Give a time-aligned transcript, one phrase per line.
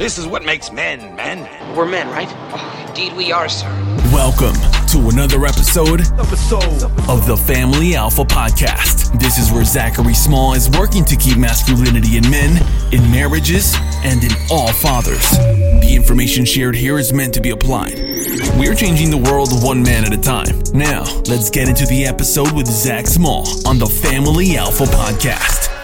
[0.00, 1.76] This is what makes men, men.
[1.76, 2.26] We're men, right?
[2.54, 3.68] Oh, indeed we are, sir.
[4.10, 4.54] Welcome
[4.86, 9.20] to another episode, episode of the Family Alpha Podcast.
[9.20, 14.24] This is where Zachary Small is working to keep masculinity in men, in marriages, and
[14.24, 15.32] in all fathers.
[15.82, 17.92] The information shared here is meant to be applied.
[18.58, 20.62] We're changing the world one man at a time.
[20.72, 25.79] Now, let's get into the episode with Zach Small on the Family Alpha Podcast.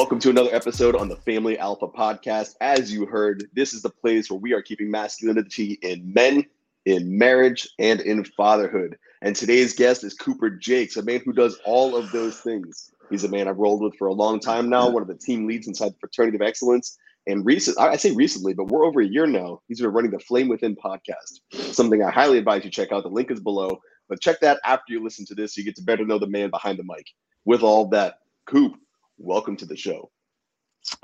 [0.00, 2.54] Welcome to another episode on the Family Alpha podcast.
[2.62, 6.46] As you heard, this is the place where we are keeping masculinity in men,
[6.86, 8.96] in marriage, and in fatherhood.
[9.20, 12.92] And today's guest is Cooper Jakes, a man who does all of those things.
[13.10, 15.46] He's a man I've rolled with for a long time now, one of the team
[15.46, 16.96] leads inside the Fraternity of Excellence.
[17.26, 19.60] And recent, I say recently, but we're over a year now.
[19.68, 21.40] He's been running the Flame Within podcast,
[21.74, 23.02] something I highly advise you check out.
[23.02, 23.78] The link is below,
[24.08, 25.54] but check that after you listen to this.
[25.54, 27.04] So you get to better know the man behind the mic.
[27.44, 28.14] With all that,
[28.46, 28.76] Coop,
[29.20, 30.10] welcome to the show.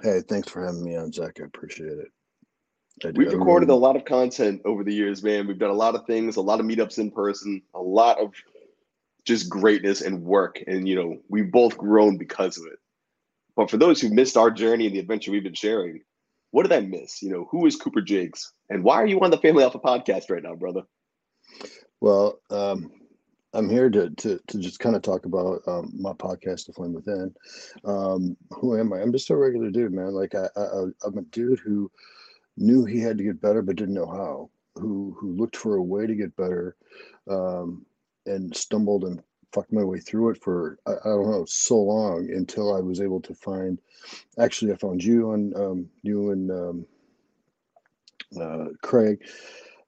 [0.02, 1.38] Hey, thanks for having me on, Zach.
[1.40, 2.08] I appreciate it.
[3.04, 5.46] I We've recorded a lot of content over the years, man.
[5.46, 8.32] We've done a lot of things, a lot of meetups in person, a lot of
[9.26, 10.62] just greatness and work.
[10.66, 12.78] And, you know, we've both grown because of it.
[13.54, 16.00] But for those who missed our journey and the adventure we've been sharing,
[16.52, 17.22] what did I miss?
[17.22, 18.52] You know, who is Cooper Jakes?
[18.70, 20.82] And why are you on the Family Alpha podcast right now, brother?
[22.00, 22.90] Well, um,
[23.52, 26.92] I'm here to to to just kind of talk about um, my podcast, The Flame
[26.92, 27.34] Within.
[27.84, 29.00] Um, who am I?
[29.00, 30.12] I'm just a regular dude, man.
[30.12, 31.90] Like I, I I'm a dude who
[32.56, 34.50] knew he had to get better but didn't know how.
[34.74, 36.76] Who who looked for a way to get better,
[37.30, 37.86] um,
[38.26, 42.28] and stumbled and fucked my way through it for I, I, don't know so long
[42.30, 43.78] until I was able to find.
[44.38, 46.86] Actually, I found you on um, you and um,
[48.38, 49.20] uh, Craig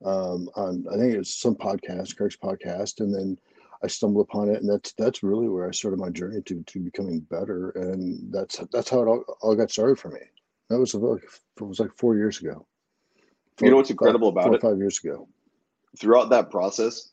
[0.04, 3.38] um, on I think it was some podcast, Craig's podcast, and then
[3.82, 6.80] I stumbled upon it, and that's that's really where I started my journey to to
[6.80, 10.20] becoming better, and that's that's how it all, all got started for me.
[10.68, 12.66] That was like it was like four years ago.
[13.56, 14.62] Four, you know what's incredible five, about it?
[14.62, 15.28] Five years ago.
[15.98, 17.10] Throughout that process,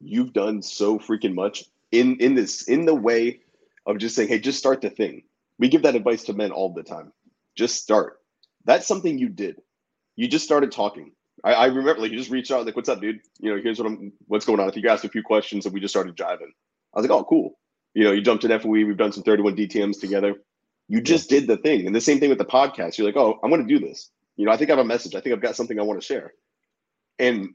[0.00, 3.40] you've done so freaking much in in this in the way
[3.86, 5.22] of just saying, "Hey, just start the thing."
[5.58, 7.12] We give that advice to men all the time.
[7.54, 8.20] Just start.
[8.64, 9.60] That's something you did.
[10.16, 11.12] You just started talking.
[11.44, 13.20] I, I remember like you just reached out like, "What's up, dude?
[13.40, 14.12] You know, here's what I'm.
[14.26, 16.52] What's going on?" If you asked a few questions and we just started jiving.
[16.94, 17.58] I was like, "Oh, cool."
[17.94, 18.70] You know, you jumped in FOE.
[18.70, 20.36] We've done some 31 DTMs together.
[20.88, 22.96] You just did the thing, and the same thing with the podcast.
[22.96, 24.88] You're like, "Oh, I'm going to do this." You know, I think I have a
[24.88, 25.14] message.
[25.14, 26.32] I think I've got something I want to share.
[27.18, 27.50] And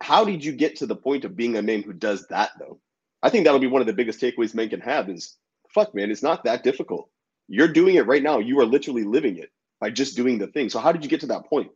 [0.00, 2.80] how did you get to the point of being a man who does that though?
[3.22, 5.36] I think that'll be one of the biggest takeaways men can have is
[5.74, 7.08] fuck man, it's not that difficult.
[7.48, 8.38] You're doing it right now.
[8.38, 9.50] You are literally living it
[9.80, 10.68] by just doing the thing.
[10.68, 11.70] So how did you get to that point?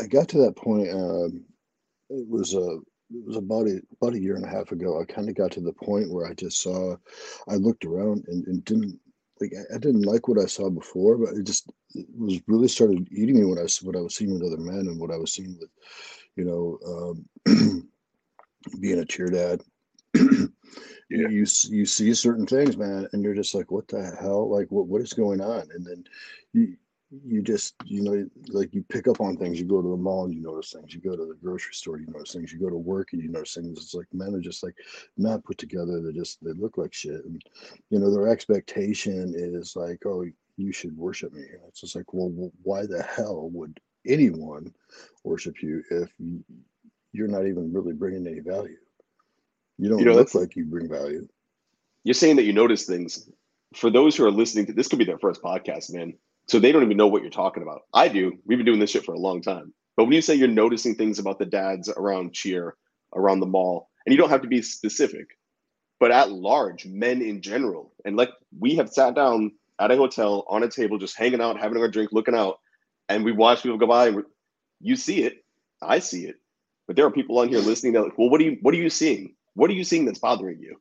[0.00, 0.90] I got to that point.
[0.90, 1.44] Um,
[2.10, 2.78] it was a
[3.10, 5.00] it was about a about a year and a half ago.
[5.00, 6.96] I kind of got to the point where I just saw,
[7.48, 8.98] I looked around and, and didn't
[9.40, 13.08] like I didn't like what I saw before, but it just it was really started
[13.12, 15.32] eating me when I what I was seeing with other men and what I was
[15.32, 15.70] seeing with,
[16.36, 17.14] you know,
[17.46, 17.88] um,
[18.80, 19.62] being a cheer dad.
[20.14, 20.48] yeah.
[21.28, 24.50] you you see certain things, man, and you're just like, what the hell?
[24.50, 25.68] Like, what what is going on?
[25.74, 26.04] And then
[26.52, 26.76] you
[27.10, 30.24] you just you know like you pick up on things you go to the mall
[30.24, 32.68] and you notice things you go to the grocery store you notice things you go
[32.68, 33.78] to work and you notice things.
[33.78, 34.74] It's like men are just like
[35.16, 37.24] not put together they just they look like shit.
[37.24, 37.40] And
[37.90, 40.24] you know their expectation is like oh
[40.56, 41.42] you should worship me.
[41.42, 44.72] And it's just like well why the hell would anyone
[45.22, 46.12] worship you if
[47.12, 48.76] you're not even really bringing any value?
[49.78, 51.28] You don't you know, look like you bring value.
[52.02, 53.30] You're saying that you notice things.
[53.74, 56.14] For those who are listening to this could be their first podcast man
[56.48, 57.82] so they don't even know what you're talking about.
[57.92, 58.38] I do.
[58.44, 59.72] We've been doing this shit for a long time.
[59.96, 62.76] But when you say you're noticing things about the dads around cheer,
[63.14, 65.38] around the mall, and you don't have to be specific,
[65.98, 70.44] but at large, men in general, and like we have sat down at a hotel
[70.48, 72.60] on a table, just hanging out, having a drink, looking out,
[73.08, 74.22] and we watch people go by, and
[74.80, 75.44] you see it,
[75.82, 76.36] I see it,
[76.86, 78.78] but there are people on here listening that, like, well, what are you, what are
[78.78, 79.34] you seeing?
[79.54, 80.76] What are you seeing that's bothering you?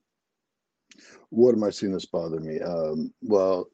[1.29, 2.59] What am I seeing that's bothering me?
[2.59, 3.67] Um, well,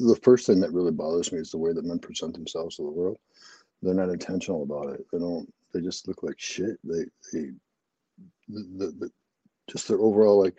[0.00, 2.82] the first thing that really bothers me is the way that men present themselves to
[2.82, 3.18] the world.
[3.82, 5.06] They're not intentional about it.
[5.12, 5.52] They don't.
[5.72, 6.78] They just look like shit.
[6.84, 7.50] They they
[8.48, 9.10] the, the, the
[9.70, 10.58] just their overall like.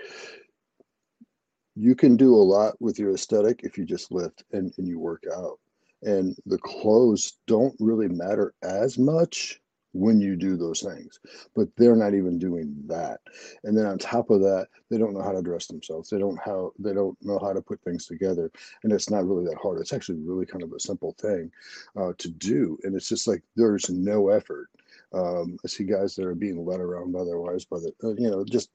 [1.76, 5.00] You can do a lot with your aesthetic if you just lift and, and you
[5.00, 5.58] work out.
[6.04, 9.61] And the clothes don't really matter as much
[9.94, 11.20] when you do those things
[11.56, 13.20] but they're not even doing that.
[13.64, 16.10] And then on top of that they don't know how to dress themselves.
[16.10, 18.52] They don't how they don't know how to put things together.
[18.84, 19.80] And it's not really that hard.
[19.80, 21.52] It's actually really kind of a simple thing
[21.96, 22.78] uh, to do.
[22.84, 24.70] And it's just like there's no effort.
[25.14, 28.14] Um, i see guys that are being led around by their wives by the uh,
[28.14, 28.70] you know just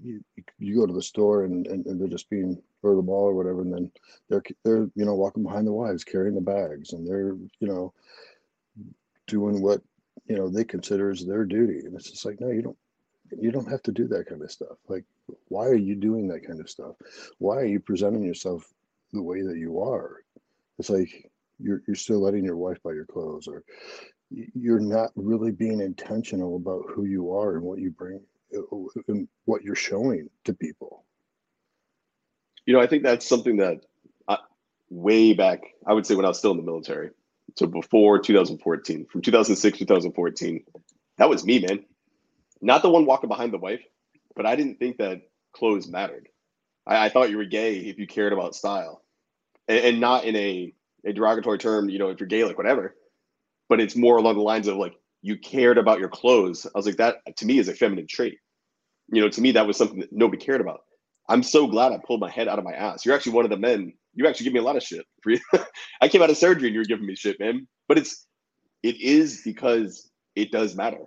[0.00, 0.22] you,
[0.58, 3.34] you go to the store and, and, and they're just being or the mall or
[3.34, 3.90] whatever and then
[4.28, 7.92] they're they're you know walking behind the wives carrying the bags and they're you know
[9.26, 9.82] doing what
[10.30, 11.80] you know they consider as their duty.
[11.84, 12.78] And it's just like no you don't
[13.36, 14.78] you don't have to do that kind of stuff.
[14.88, 15.04] Like
[15.48, 16.94] why are you doing that kind of stuff?
[17.38, 18.72] Why are you presenting yourself
[19.12, 20.22] the way that you are?
[20.78, 21.28] It's like
[21.58, 23.64] you're, you're still letting your wife buy your clothes or
[24.30, 28.20] you're not really being intentional about who you are and what you bring
[28.56, 28.76] uh,
[29.08, 31.04] and what you're showing to people.
[32.66, 33.80] You know i think that's something that
[34.28, 34.38] I,
[34.90, 37.10] way back i would say when i was still in the military
[37.56, 40.64] so before 2014, from 2006 2014,
[41.18, 41.84] that was me, man.
[42.60, 43.82] Not the one walking behind the wife,
[44.36, 46.28] but I didn't think that clothes mattered.
[46.86, 49.02] I, I thought you were gay if you cared about style,
[49.68, 50.74] and, and not in a,
[51.04, 51.88] a derogatory term.
[51.88, 52.96] You know, if you're gay, like whatever.
[53.68, 56.66] But it's more along the lines of like you cared about your clothes.
[56.66, 58.38] I was like, that to me is a feminine trait.
[59.12, 60.80] You know, to me that was something that nobody cared about.
[61.30, 63.06] I'm so glad I pulled my head out of my ass.
[63.06, 65.06] You're actually one of the men you actually give me a lot of shit.
[66.00, 67.66] I came out of surgery and you were giving me shit, man.
[67.88, 68.26] But it's
[68.82, 71.04] it is because it does matter.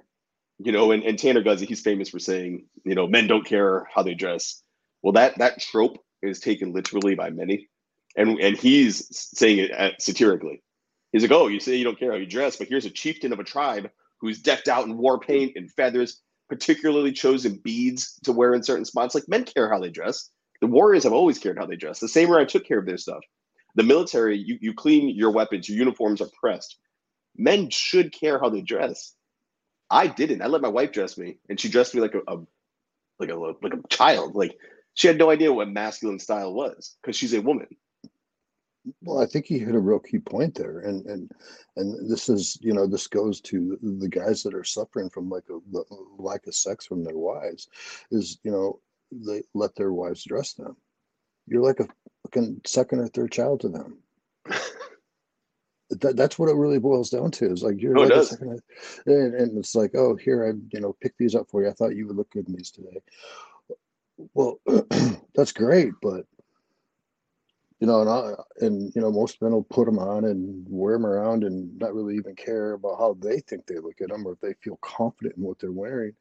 [0.59, 3.87] You know, and, and Tanner Guzy, he's famous for saying, you know, men don't care
[3.93, 4.61] how they dress.
[5.01, 7.67] Well, that that trope is taken literally by many.
[8.15, 10.61] And and he's saying it uh, satirically.
[11.11, 13.33] He's like, oh, you say you don't care how you dress, but here's a chieftain
[13.33, 13.89] of a tribe
[14.19, 18.85] who's decked out in war paint and feathers, particularly chosen beads to wear in certain
[18.85, 19.15] spots.
[19.15, 20.29] Like men care how they dress.
[20.61, 21.99] The Warriors have always cared how they dress.
[21.99, 23.23] The same way I took care of their stuff.
[23.75, 26.77] The military, you, you clean your weapons, your uniforms are pressed.
[27.35, 29.13] Men should care how they dress.
[29.89, 30.41] I didn't.
[30.41, 32.37] I let my wife dress me, and she dressed me like a, a
[33.19, 34.35] like a like a child.
[34.35, 34.55] Like
[34.93, 37.67] she had no idea what masculine style was because she's a woman.
[39.01, 41.31] Well, I think he hit a real key point there, and and
[41.77, 45.45] and this is you know this goes to the guys that are suffering from like
[45.49, 45.59] a,
[46.17, 47.69] lack of sex from their wives,
[48.11, 48.79] is you know
[49.11, 50.75] they let their wives dress them.
[51.47, 51.87] You're like a
[52.23, 53.99] fucking second or third child to them.
[55.89, 57.51] that, that's what it really boils down to.
[57.51, 58.59] Is like you're oh, like a second,
[59.05, 61.69] and, and it's like, oh, here I you know pick these up for you.
[61.69, 63.01] I thought you would look good in these today.
[64.33, 64.59] Well,
[65.35, 66.25] that's great, but
[67.83, 68.31] you know, and I,
[68.65, 71.93] and you know, most men will put them on and wear them around and not
[71.93, 74.79] really even care about how they think they look at them or if they feel
[74.81, 76.13] confident in what they're wearing.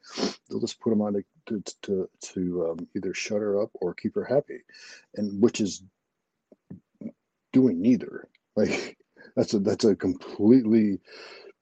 [0.49, 3.93] They'll just put them on to to to, to um, either shut her up or
[3.93, 4.59] keep her happy,
[5.15, 5.83] and which is
[7.53, 8.27] doing neither.
[8.55, 8.97] Like
[9.35, 10.99] that's a that's a completely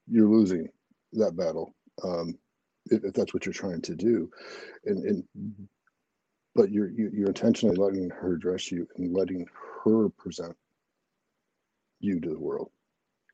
[0.06, 0.68] you're losing
[1.14, 2.36] that battle um,
[2.90, 4.30] if, if that's what you're trying to do,
[4.84, 5.24] and and
[6.54, 9.46] but you're you're intentionally letting her dress you and letting
[9.84, 10.56] her present
[12.00, 12.70] you to the world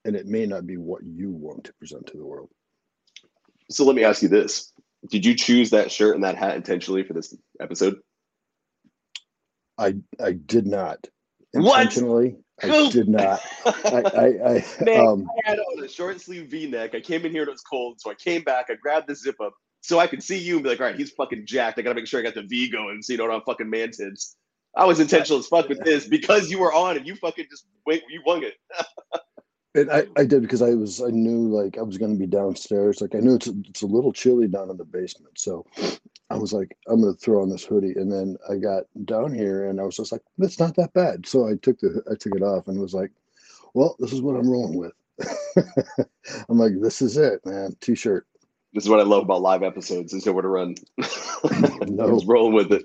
[0.04, 2.50] and it may not be what you want to present to the world
[3.70, 4.72] so let me ask you this
[5.10, 7.96] did you choose that shirt and that hat intentionally for this episode
[9.78, 10.98] i i did not
[11.52, 12.44] intentionally what?
[12.60, 13.40] I did not.
[13.64, 16.94] I, I, I, Man, um, I had on a short sleeve V neck.
[16.94, 18.66] I came in here and it was cold, so I came back.
[18.68, 20.96] I grabbed the zip up, so I could see you and be like, all right,
[20.96, 21.78] he's fucking jacked.
[21.78, 23.92] I gotta make sure I got the V going so you don't have fucking man
[23.92, 24.36] tits.
[24.76, 27.66] I was intentional as fuck with this because you were on and you fucking just
[27.86, 28.54] wait, you won it.
[29.74, 33.00] and I, I did because I was I knew like I was gonna be downstairs.
[33.00, 35.38] Like I knew it's a, it's a little chilly down in the basement.
[35.38, 35.66] So
[36.30, 37.94] I was like, I'm gonna throw on this hoodie.
[37.96, 41.26] And then I got down here and I was just like, it's not that bad.
[41.26, 43.10] So I took the I took it off and was like,
[43.74, 44.92] well, this is what I'm rolling with.
[46.48, 47.76] I'm like, this is it, man.
[47.80, 48.26] T-shirt.
[48.74, 50.12] This is what I love about live episodes.
[50.12, 50.74] There's nowhere to run.
[51.88, 52.04] no.
[52.04, 52.84] I was rolling with it.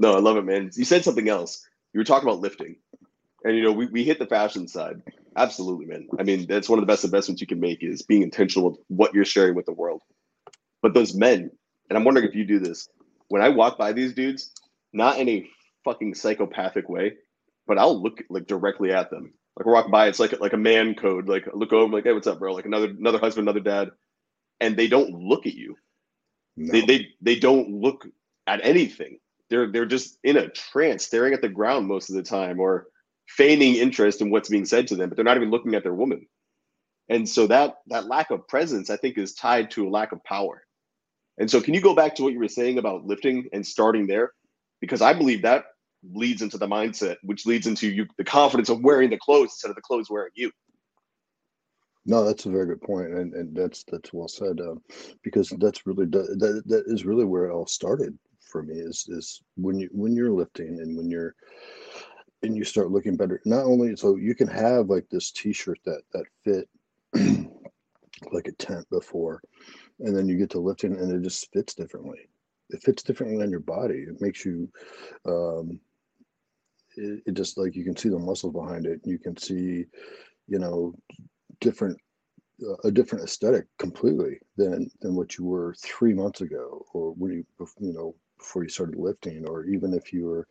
[0.00, 0.70] No, I love it, man.
[0.74, 1.66] You said something else.
[1.92, 2.76] You were talking about lifting.
[3.44, 5.02] And you know, we, we hit the fashion side.
[5.36, 6.08] Absolutely, man.
[6.18, 8.80] I mean, that's one of the best investments you can make is being intentional with
[8.88, 10.02] what you're sharing with the world.
[10.82, 11.50] But those men,
[11.88, 12.88] and I'm wondering if you do this,
[13.28, 14.52] when I walk by these dudes,
[14.92, 15.48] not in a
[15.84, 17.14] fucking psychopathic way,
[17.68, 19.34] but I'll look like directly at them.
[19.56, 21.28] Like I walk by, it's like like a man code.
[21.28, 22.54] Like I look over, I'm like, hey, what's up, bro?
[22.54, 23.90] Like another another husband, another dad
[24.60, 25.76] and they don't look at you.
[26.56, 26.72] No.
[26.72, 28.06] They, they they don't look
[28.46, 29.18] at anything.
[29.50, 32.86] They're they're just in a trance, staring at the ground most of the time, or
[33.28, 35.94] feigning interest in what's being said to them, but they're not even looking at their
[35.94, 36.26] woman.
[37.08, 40.22] And so that that lack of presence, I think, is tied to a lack of
[40.24, 40.62] power.
[41.38, 44.06] And so, can you go back to what you were saying about lifting and starting
[44.06, 44.32] there?
[44.80, 45.64] Because I believe that
[46.12, 49.70] leads into the mindset, which leads into you the confidence of wearing the clothes instead
[49.70, 50.50] of the clothes wearing you.
[52.06, 54.60] No, that's a very good point, and, and that's that's well said.
[54.60, 54.82] Um,
[55.22, 58.16] because that's really that that is really where it all started
[58.50, 58.74] for me.
[58.74, 61.34] Is is when you when you're lifting and when you're
[62.42, 63.40] and you start looking better.
[63.44, 66.68] Not only so you can have like this T-shirt that that fit
[68.32, 69.42] like a tent before,
[70.00, 72.28] and then you get to lifting and it just fits differently.
[72.70, 74.04] It fits differently on your body.
[74.08, 74.68] It makes you.
[75.26, 75.80] Um,
[76.96, 79.00] it, it just like you can see the muscle behind it.
[79.04, 79.84] You can see,
[80.48, 80.94] you know,
[81.60, 81.96] different
[82.84, 87.44] a different aesthetic completely than than what you were three months ago or when you
[87.80, 90.46] you know before you started lifting or even if you were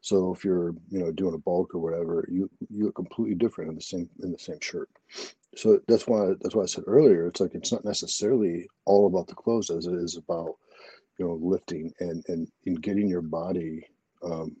[0.00, 3.70] so if you're you know doing a bulk or whatever you you look completely different
[3.70, 4.88] in the same in the same shirt.
[5.54, 9.26] So that's why that's why i said earlier it's like it's not necessarily all about
[9.26, 10.56] the clothes as it is about
[11.18, 13.86] you know lifting and and in getting your body
[14.24, 14.56] um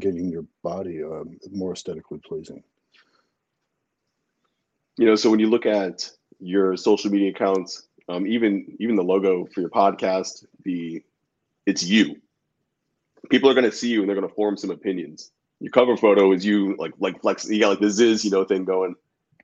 [0.00, 2.62] getting your body um, more aesthetically pleasing.
[4.98, 9.02] You know so when you look at your social media accounts um, even even the
[9.02, 11.02] logo for your podcast the
[11.66, 12.16] it's you
[13.30, 15.30] people are going to see you and they're going to form some opinions
[15.60, 18.44] your cover photo is you like like flex you got like the ziz you know
[18.44, 18.94] thing going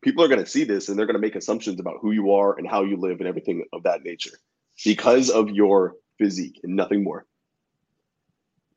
[0.03, 2.33] people are going to see this and they're going to make assumptions about who you
[2.33, 4.37] are and how you live and everything of that nature
[4.85, 7.27] because of your physique and nothing more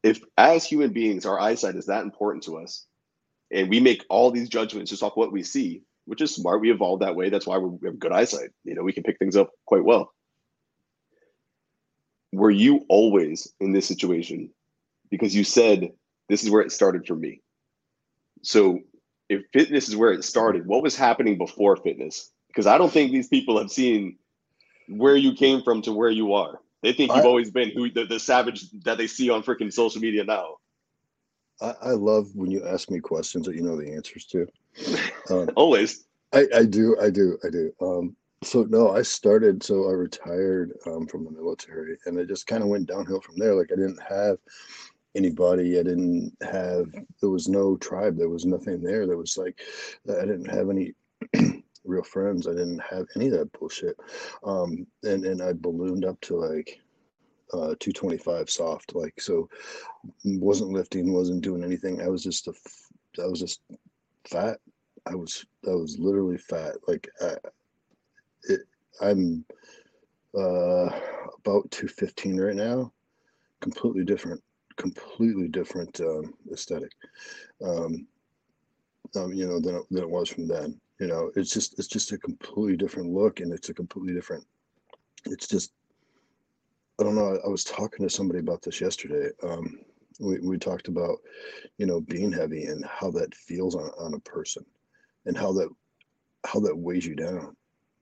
[0.04, 2.86] if as human beings our eyesight is that important to us
[3.52, 6.62] and we make all these judgments just off what we see which is smart.
[6.62, 7.30] We evolved that way.
[7.30, 8.50] That's why we have good eyesight.
[8.64, 10.14] You know, we can pick things up quite well.
[12.32, 14.52] Were you always in this situation?
[15.10, 15.92] Because you said
[16.30, 17.42] this is where it started for me.
[18.42, 18.80] So
[19.30, 22.32] if fitness is where it started, what was happening before fitness?
[22.48, 24.18] Because I don't think these people have seen
[24.88, 26.60] where you came from to where you are.
[26.84, 30.00] They think you've always been who the, the savage that they see on freaking social
[30.02, 30.58] media now.
[31.60, 34.48] I, I love when you ask me questions that you know the answers to.
[35.32, 36.06] Um, Always.
[36.34, 37.72] I, I do, I do, I do.
[37.82, 39.64] Um, so no, I started.
[39.64, 43.38] So I retired um, from the military, and it just kind of went downhill from
[43.38, 43.56] there.
[43.56, 44.38] Like I didn't have
[45.16, 45.80] anybody.
[45.80, 46.88] I didn't have.
[47.22, 48.18] There was no tribe.
[48.18, 49.08] There was nothing there.
[49.08, 49.62] There was like
[50.10, 50.94] I didn't have any
[51.86, 52.48] real friends.
[52.48, 53.98] I didn't have any of that bullshit.
[54.44, 56.80] Um, and and I ballooned up to like
[57.54, 58.96] uh, 225 soft.
[58.96, 59.50] Like so,
[60.24, 62.02] wasn't lifting, wasn't doing anything.
[62.02, 62.54] I was just a,
[63.22, 63.62] I was just
[64.28, 64.60] fat.
[65.06, 66.76] I was I was literally fat.
[66.88, 67.36] Like I,
[68.44, 68.62] it,
[69.02, 69.46] I'm
[70.38, 70.90] uh,
[71.46, 72.92] about 215 right now.
[73.62, 74.44] Completely different,
[74.78, 76.92] completely different um, aesthetic.
[77.64, 78.08] Um,
[79.16, 80.80] um, you know than than it was from then.
[81.00, 84.46] You know, it's just it's just a completely different look, and it's a completely different.
[85.26, 85.72] It's just
[87.00, 87.40] I don't know.
[87.46, 89.30] I was talking to somebody about this yesterday.
[89.44, 89.80] Um,
[90.20, 91.18] we, we talked about,
[91.78, 94.66] you know, being heavy and how that feels on, on a person
[95.26, 95.70] and how that
[96.46, 97.56] how that weighs you down.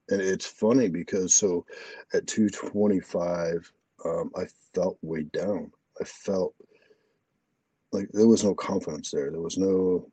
[0.09, 1.65] And it's funny because so
[2.13, 3.71] at 225,
[4.05, 4.43] um, I
[4.75, 5.71] felt weighed down.
[5.99, 6.53] I felt
[7.93, 9.31] like there was no confidence there.
[9.31, 10.09] There was no,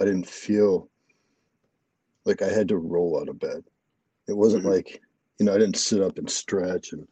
[0.00, 0.88] I didn't feel
[2.24, 3.64] like I had to roll out of bed.
[4.28, 4.72] It wasn't mm-hmm.
[4.72, 5.00] like,
[5.38, 7.06] you know, I didn't sit up and stretch and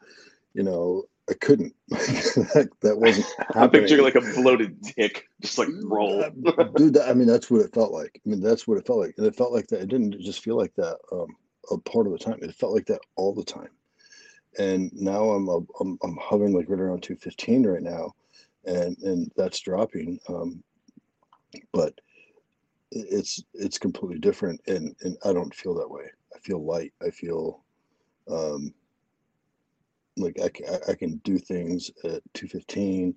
[0.55, 1.75] you know, I couldn't.
[1.89, 3.27] that, that wasn't.
[3.55, 6.23] I'm picturing like a bloated dick, just like roll.
[6.77, 8.21] Dude, that, I mean, that's what it felt like.
[8.25, 9.83] I mean, that's what it felt like, and it felt like that.
[9.83, 11.29] It didn't just feel like that um,
[11.71, 12.39] a part of the time.
[12.43, 13.69] It felt like that all the time.
[14.59, 18.15] And now I'm I'm, I'm hovering like right around 215 right now,
[18.65, 20.19] and and that's dropping.
[20.29, 20.63] Um,
[21.73, 21.95] but
[22.91, 26.05] it's it's completely different, and and I don't feel that way.
[26.35, 26.93] I feel light.
[27.03, 27.65] I feel
[28.31, 28.73] um,
[30.17, 33.15] like I, I can do things at 215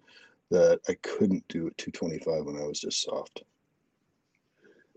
[0.49, 3.43] that I couldn't do at 225 when I was just soft.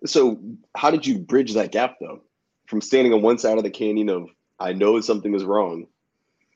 [0.04, 0.40] So,
[0.76, 2.20] how did you bridge that gap though?
[2.66, 5.86] From standing on one side of the canyon of I know something is wrong,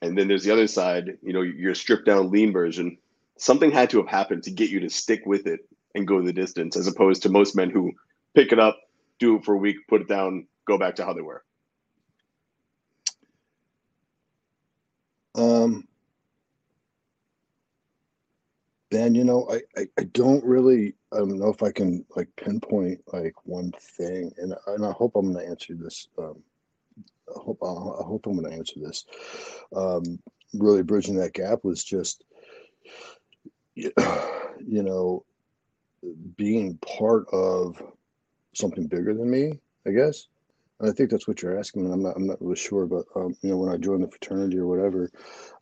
[0.02, 2.98] and then there's the other side, you know, your stripped down lean version.
[3.38, 5.60] Something had to have happened to get you to stick with it
[5.94, 7.92] and go the distance, as opposed to most men who
[8.34, 8.78] pick it up,
[9.18, 11.44] do it for a week, put it down, go back to how they were.
[15.34, 15.86] Um,
[18.90, 22.28] Ben, you know, I, I, I don't really I don't know if I can like
[22.36, 26.08] pinpoint like one thing, and and I hope I'm going to answer this.
[26.18, 26.42] Um,
[27.28, 29.04] I hope I hope I'm going to answer this.
[29.74, 30.18] Um,
[30.54, 32.24] really bridging that gap was just,
[34.66, 35.24] you know,
[36.36, 37.82] being part of
[38.54, 39.60] something bigger than me.
[39.86, 40.26] I guess
[40.80, 41.90] And I think that's what you're asking.
[41.92, 42.16] I'm not.
[42.16, 45.10] I'm not really sure, but um, you know, when I joined the fraternity or whatever,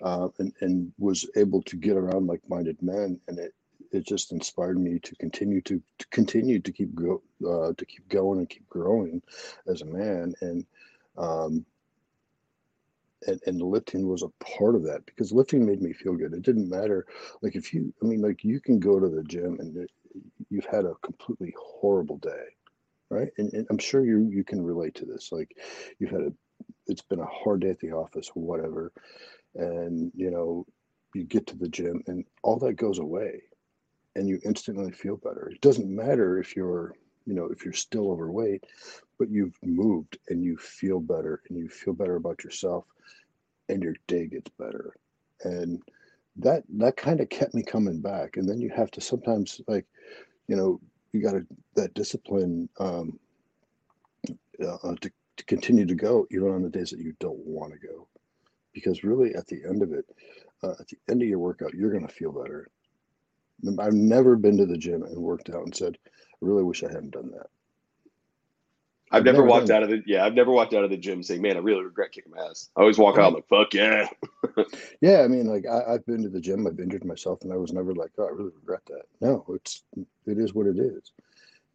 [0.03, 3.55] uh, and and was able to get around like-minded men, and it
[3.93, 8.09] it just inspired me to continue to, to continue to keep go uh, to keep
[8.09, 9.23] going and keep growing
[9.69, 10.35] as a man.
[10.41, 10.67] And
[11.19, 11.67] Um,
[13.27, 16.33] and, and lifting was a part of that because lifting made me feel good.
[16.33, 17.07] It didn't matter.
[17.43, 19.91] Like if you, I mean, like you can go to the gym and it,
[20.51, 22.45] you've had a completely horrible day,
[23.11, 23.29] right?
[23.39, 25.31] And, and I'm sure you you can relate to this.
[25.33, 25.57] Like
[25.99, 26.33] you've had a,
[26.87, 28.93] it's been a hard day at the office, whatever,
[29.55, 30.67] and you know,
[31.15, 33.43] you get to the gym and all that goes away,
[34.15, 35.51] and you instantly feel better.
[35.51, 36.95] It doesn't matter if you're
[37.27, 38.65] you know if you're still overweight
[39.19, 42.85] but you've moved and you feel better and you feel better about yourself
[43.69, 44.95] and your day gets better.
[45.45, 45.83] And
[46.37, 48.37] that that kind of kept me coming back.
[48.37, 49.87] And then you have to sometimes like
[50.49, 50.81] you know
[51.13, 53.19] you got to that discipline um
[54.29, 57.79] uh, to, to continue to go even on the days that you don't want to
[57.79, 58.09] go.
[58.73, 60.05] Because really at the end of it
[60.63, 62.69] uh, at the end of your workout you're going to feel better.
[63.79, 66.11] I've never been to the gym and worked out and said i
[66.43, 67.47] really wish i hadn't done that
[69.13, 70.25] I've, never, never walked out of the yeah.
[70.25, 72.71] I've never walked out of the gym saying, "Man, I really regret kicking my ass."
[72.77, 74.09] I always walk out like, "Fuck yeah."
[75.01, 77.57] yeah, I mean, like I, have been to the gym, I've injured myself, and I
[77.57, 81.13] was never like, "Oh, I really regret that." No, it's it is what it is.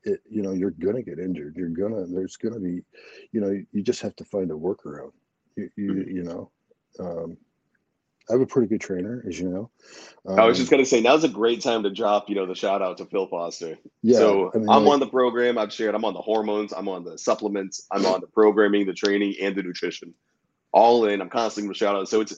[0.03, 1.55] It you know you're gonna get injured.
[1.55, 2.83] You're gonna there's gonna be,
[3.31, 5.13] you know, you just have to find a workaround.
[5.55, 6.15] You you, mm-hmm.
[6.17, 6.51] you know,
[6.99, 7.37] um,
[8.29, 9.69] I have a pretty good trainer, as you know.
[10.25, 12.45] Um, I was just um, gonna say now's a great time to drop, you know,
[12.45, 13.77] the shout out to Phil Foster.
[14.03, 14.17] Yeah.
[14.17, 15.57] So I am like, on the program.
[15.57, 15.95] I've shared.
[15.95, 16.71] I'm on the hormones.
[16.71, 17.87] I'm on the supplements.
[17.91, 20.13] I'm on the programming, the training, and the nutrition.
[20.71, 21.21] All in.
[21.21, 22.07] I'm constantly with shout out.
[22.07, 22.35] So it's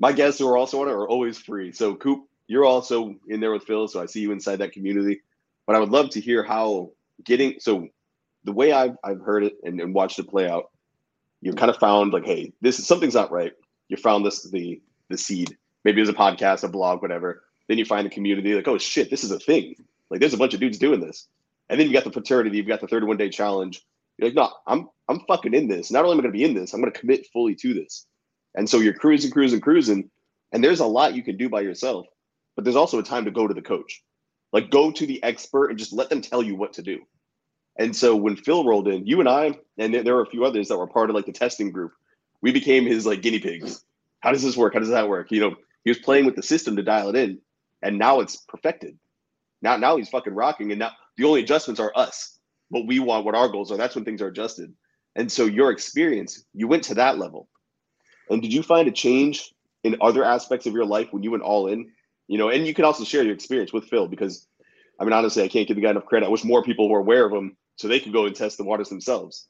[0.00, 1.72] my guests who are also on it are always free.
[1.72, 3.88] So Coop, you're also in there with Phil.
[3.88, 5.22] So I see you inside that community.
[5.66, 6.92] But I would love to hear how
[7.24, 7.88] getting so
[8.44, 10.70] the way I've I've heard it and, and watched it play out.
[11.42, 13.52] You kind of found like, hey, this is something's not right.
[13.88, 15.56] You found this the the seed.
[15.84, 17.44] Maybe it was a podcast, a blog, whatever.
[17.68, 19.74] Then you find the community like, oh shit, this is a thing.
[20.10, 21.28] Like there's a bunch of dudes doing this.
[21.68, 23.82] And then you got the fraternity, you've got the 31 day challenge.
[24.18, 25.90] You're like, no, I'm I'm fucking in this.
[25.90, 28.06] Not only am I gonna be in this, I'm gonna commit fully to this.
[28.54, 30.10] And so you're cruising, cruising, cruising.
[30.52, 32.06] And there's a lot you can do by yourself,
[32.54, 34.02] but there's also a time to go to the coach.
[34.52, 37.00] Like go to the expert and just let them tell you what to do.
[37.78, 40.68] And so when Phil rolled in, you and I, and there were a few others
[40.68, 41.92] that were part of like the testing group,
[42.40, 43.84] we became his like guinea pigs
[44.26, 44.74] how does this work?
[44.74, 45.30] How does that work?
[45.30, 45.54] You know,
[45.84, 47.38] he was playing with the system to dial it in,
[47.80, 48.98] and now it's perfected.
[49.62, 52.36] Now, now he's fucking rocking, and now the only adjustments are us.
[52.68, 53.76] What we want, what our goals are.
[53.76, 54.74] That's when things are adjusted.
[55.14, 57.48] And so your experience, you went to that level.
[58.28, 61.44] And did you find a change in other aspects of your life when you went
[61.44, 61.88] all in?
[62.26, 64.48] You know, and you can also share your experience with Phil because,
[64.98, 66.26] I mean, honestly, I can't give the guy enough credit.
[66.26, 68.64] I wish more people were aware of him so they could go and test the
[68.64, 69.46] waters themselves.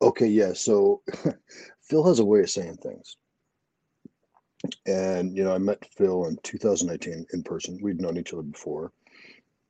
[0.00, 0.54] Okay, yeah.
[0.54, 1.02] So
[1.88, 3.16] Phil has a way of saying things.
[4.86, 7.78] And, you know, I met Phil in 2019 in person.
[7.80, 8.92] We'd known each other before,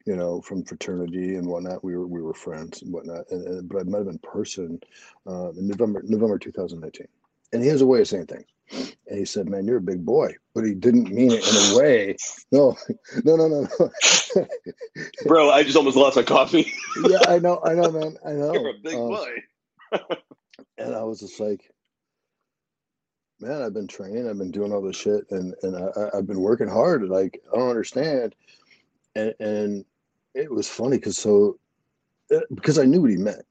[0.07, 1.85] you know, from fraternity and whatnot.
[1.85, 3.31] We were we were friends and whatnot.
[3.31, 4.81] And, and but I met him in person
[5.27, 7.07] uh, in November November 2019.
[7.53, 8.47] And he has a way of saying things.
[9.07, 11.79] And he said, "Man, you're a big boy," but he didn't mean it in a
[11.79, 12.17] way.
[12.51, 12.77] No,
[13.25, 14.47] no, no, no, no.
[15.27, 16.73] Bro, I just almost lost my coffee.
[17.07, 18.55] yeah, I know, I know, man, I know.
[18.55, 19.29] You're a big um, boy.
[20.79, 21.71] and I was just like,
[23.41, 26.41] man, I've been training, I've been doing all this shit, and and I, have been
[26.41, 27.09] working hard.
[27.09, 28.35] Like I don't understand,
[29.15, 29.85] and and
[30.35, 31.59] it was funny because so
[32.35, 33.43] uh, because I knew what he meant.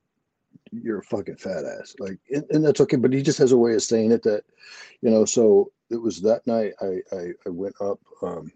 [0.71, 2.97] You're a fucking fat ass, like, and, and, that's okay.
[2.97, 4.43] But he just has a way of saying it that,
[5.01, 5.23] you know.
[5.23, 6.73] So it was that night.
[6.81, 8.51] I I, I went up um,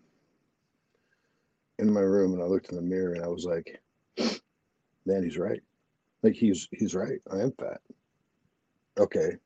[1.79, 3.81] in my room and I looked in the mirror and I was like,
[5.05, 5.61] man, he's right.
[6.21, 7.19] Like he's he's right.
[7.31, 7.79] I am fat.
[8.99, 9.37] Okay,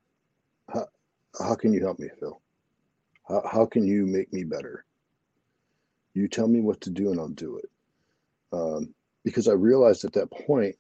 [1.39, 2.41] how can you help me, Phil?
[3.27, 4.85] How, how can you make me better?
[6.13, 7.69] You tell me what to do and I'll do it.
[8.53, 8.93] Um,
[9.23, 10.75] because I realized at that point,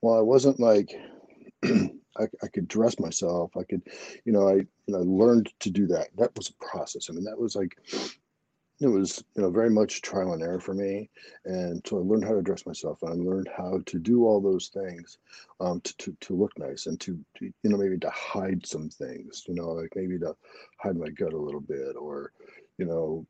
[0.00, 0.90] while I wasn't like,
[1.64, 3.82] I, I, could dress myself, I could,
[4.24, 6.08] you know, I, you know, I learned to do that.
[6.16, 7.08] That was a process.
[7.08, 7.76] I mean, that was like
[8.80, 11.10] it was you know very much trial and error for me.
[11.44, 14.40] And so i learned how to dress myself and i learned how to do all
[14.40, 15.18] those things
[15.60, 18.88] um, to, to, to look nice and to, to, you know maybe to hide some
[18.88, 20.34] things you know like maybe to
[20.78, 22.32] hide my gut a little bit or
[22.78, 23.26] you know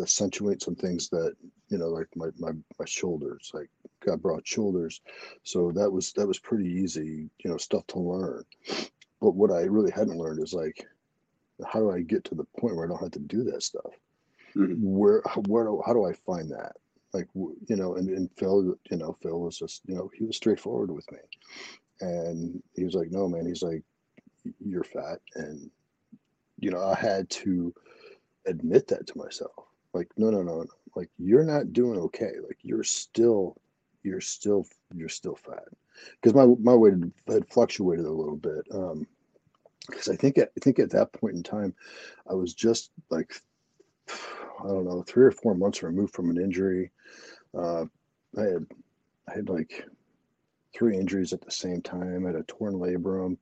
[0.00, 1.34] accentuate some things that
[1.68, 3.68] you know like my my, my shoulders like
[4.04, 5.02] got broad shoulders.
[5.42, 8.44] So that was that was pretty easy you know stuff to learn.
[9.20, 10.86] But what i really hadn't learned is like
[11.66, 13.92] how do i get to the point where i don't have to do that stuff
[14.56, 14.74] mm-hmm.
[14.78, 16.72] where where do, how do I find that?
[17.12, 20.36] Like you know, and, and Phil, you know, Phil was just you know he was
[20.36, 21.18] straightforward with me,
[22.00, 23.82] and he was like, no man, he's like,
[24.64, 25.70] you're fat, and
[26.58, 27.74] you know I had to
[28.46, 29.66] admit that to myself.
[29.92, 30.66] Like no no no, no.
[30.94, 32.32] like you're not doing okay.
[32.46, 33.56] Like you're still
[34.02, 35.64] you're still you're still fat
[36.20, 36.94] because my my weight
[37.28, 38.66] had fluctuated a little bit.
[38.70, 39.06] Um,
[39.88, 41.72] because I think at, I think at that point in time,
[42.28, 43.40] I was just like
[44.62, 46.90] I don't know three or four months removed from an injury.
[47.56, 47.84] Uh,
[48.38, 48.66] I had
[49.28, 49.84] I had like
[50.74, 52.24] three injuries at the same time.
[52.24, 53.36] I had a torn labrum,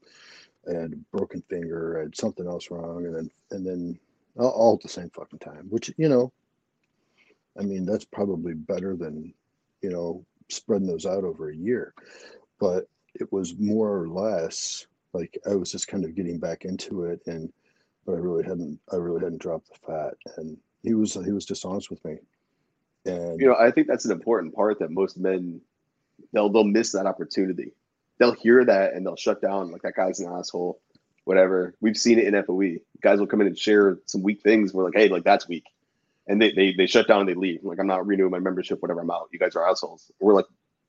[0.68, 3.98] I had a broken finger, I had something else wrong, and then and then
[4.38, 5.66] all, all at the same fucking time.
[5.68, 6.33] Which you know,
[7.59, 9.35] I mean that's probably better than
[9.83, 11.94] you know spreading those out over a year,
[12.59, 17.05] but it was more or less like I was just kind of getting back into
[17.05, 17.53] it, and
[18.05, 21.47] but I really hadn't I really hadn't dropped the fat, and he was he was
[21.47, 22.18] dishonest with me.
[23.07, 25.61] And you know, I think that's an important part that most men
[26.33, 27.73] they'll they'll miss that opportunity.
[28.18, 30.81] They'll hear that and they'll shut down like that guy's an asshole,
[31.25, 31.75] whatever.
[31.81, 32.77] We've seen it in FOE.
[33.01, 34.73] Guys will come in and share some weak things.
[34.73, 35.64] We're like, hey, like that's weak.
[36.29, 37.64] And they, they they shut down and they leave.
[37.64, 39.29] Like, I'm not renewing my membership, whatever I'm out.
[39.33, 40.11] You guys are assholes.
[40.20, 40.47] We're like,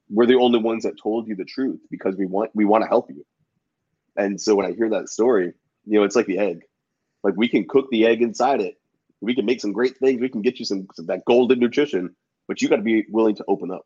[0.09, 2.87] we're the only ones that told you the truth because we want we want to
[2.87, 3.25] help you.
[4.17, 5.53] And so when I hear that story,
[5.85, 6.61] you know, it's like the egg.
[7.23, 8.77] Like we can cook the egg inside it.
[9.21, 10.21] We can make some great things.
[10.21, 12.15] We can get you some, some that golden nutrition,
[12.47, 13.85] but you got to be willing to open up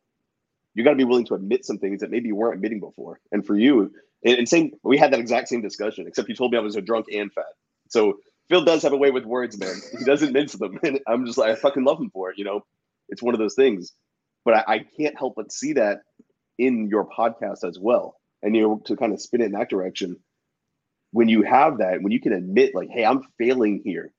[0.74, 3.20] you got to be willing to admit some things that maybe you weren't admitting before.
[3.32, 3.92] And for you,
[4.24, 6.76] and, and same, we had that exact same discussion, except you told me I was
[6.76, 7.44] a drunk and fat.
[7.88, 9.74] So Phil does have a way with words, man.
[9.98, 12.38] He doesn't mince them, and I'm just like I fucking love him for it.
[12.38, 12.64] You know,
[13.08, 13.92] it's one of those things.
[14.44, 16.00] But I, I can't help but see that
[16.58, 19.70] in your podcast as well, and you know, to kind of spin it in that
[19.70, 20.16] direction.
[21.12, 24.12] When you have that, when you can admit, like, hey, I'm failing here,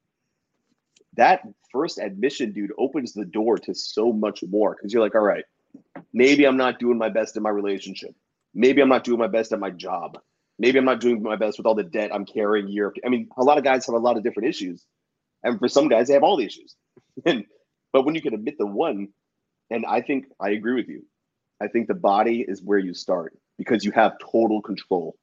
[1.16, 5.22] that first admission, dude, opens the door to so much more because you're like, all
[5.22, 5.46] right,
[6.14, 8.16] Maybe I'm not doing my best in my relationship.
[8.54, 10.20] Maybe I'm not doing my best at my job.
[10.60, 12.94] Maybe I'm not doing my best with all the debt I'm carrying year.
[13.06, 14.86] I mean, a lot of guys have a lot of different issues,
[15.44, 16.76] and for some guys, they have all the issues.
[17.26, 17.46] and
[17.94, 19.10] but when you can admit the one,
[19.70, 21.04] and I think I agree with you.
[21.62, 25.16] I think the body is where you start because you have total control.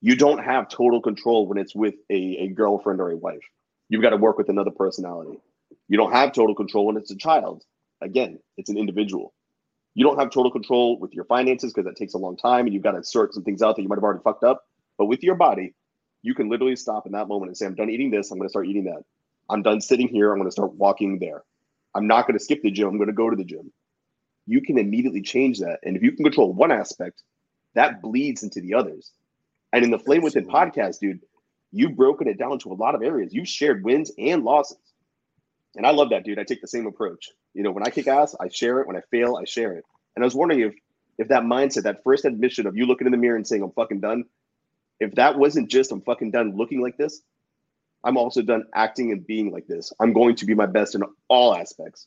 [0.00, 3.44] You don't have total control when it's with a, a girlfriend or a wife.
[3.90, 5.38] You've got to work with another personality.
[5.88, 7.64] You don't have total control when it's a child.
[8.00, 9.34] Again, it's an individual
[9.94, 12.74] you don't have total control with your finances because that takes a long time and
[12.74, 14.66] you've got to sort some things out that you might have already fucked up.
[14.98, 15.74] But with your body,
[16.22, 18.30] you can literally stop in that moment and say, I'm done eating this.
[18.30, 19.02] I'm going to start eating that.
[19.48, 20.32] I'm done sitting here.
[20.32, 21.42] I'm going to start walking there.
[21.94, 22.88] I'm not going to skip the gym.
[22.88, 23.72] I'm going to go to the gym.
[24.46, 25.80] You can immediately change that.
[25.82, 27.22] And if you can control one aspect,
[27.74, 29.10] that bleeds into the others.
[29.72, 31.20] And in the Flame Within podcast, dude,
[31.72, 33.32] you've broken it down to a lot of areas.
[33.32, 34.78] You've shared wins and losses.
[35.76, 36.38] And I love that, dude.
[36.38, 37.30] I take the same approach.
[37.54, 38.86] You know, when I kick ass, I share it.
[38.86, 39.84] When I fail, I share it.
[40.16, 40.74] And I was wondering if
[41.18, 43.72] if that mindset, that first admission of you looking in the mirror and saying I'm
[43.72, 44.24] fucking done,
[45.00, 47.20] if that wasn't just I'm fucking done looking like this,
[48.02, 49.92] I'm also done acting and being like this.
[50.00, 52.06] I'm going to be my best in all aspects.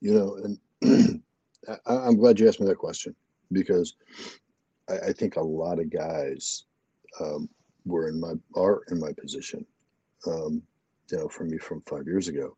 [0.00, 1.22] You know, and
[1.86, 3.14] I, am glad you asked me that question
[3.52, 3.94] because
[4.88, 6.64] I, I think a lot of guys
[7.20, 7.48] um,
[7.84, 9.64] were in my are in my position.
[10.26, 10.62] Um,
[11.10, 12.56] you know, for me from five years ago.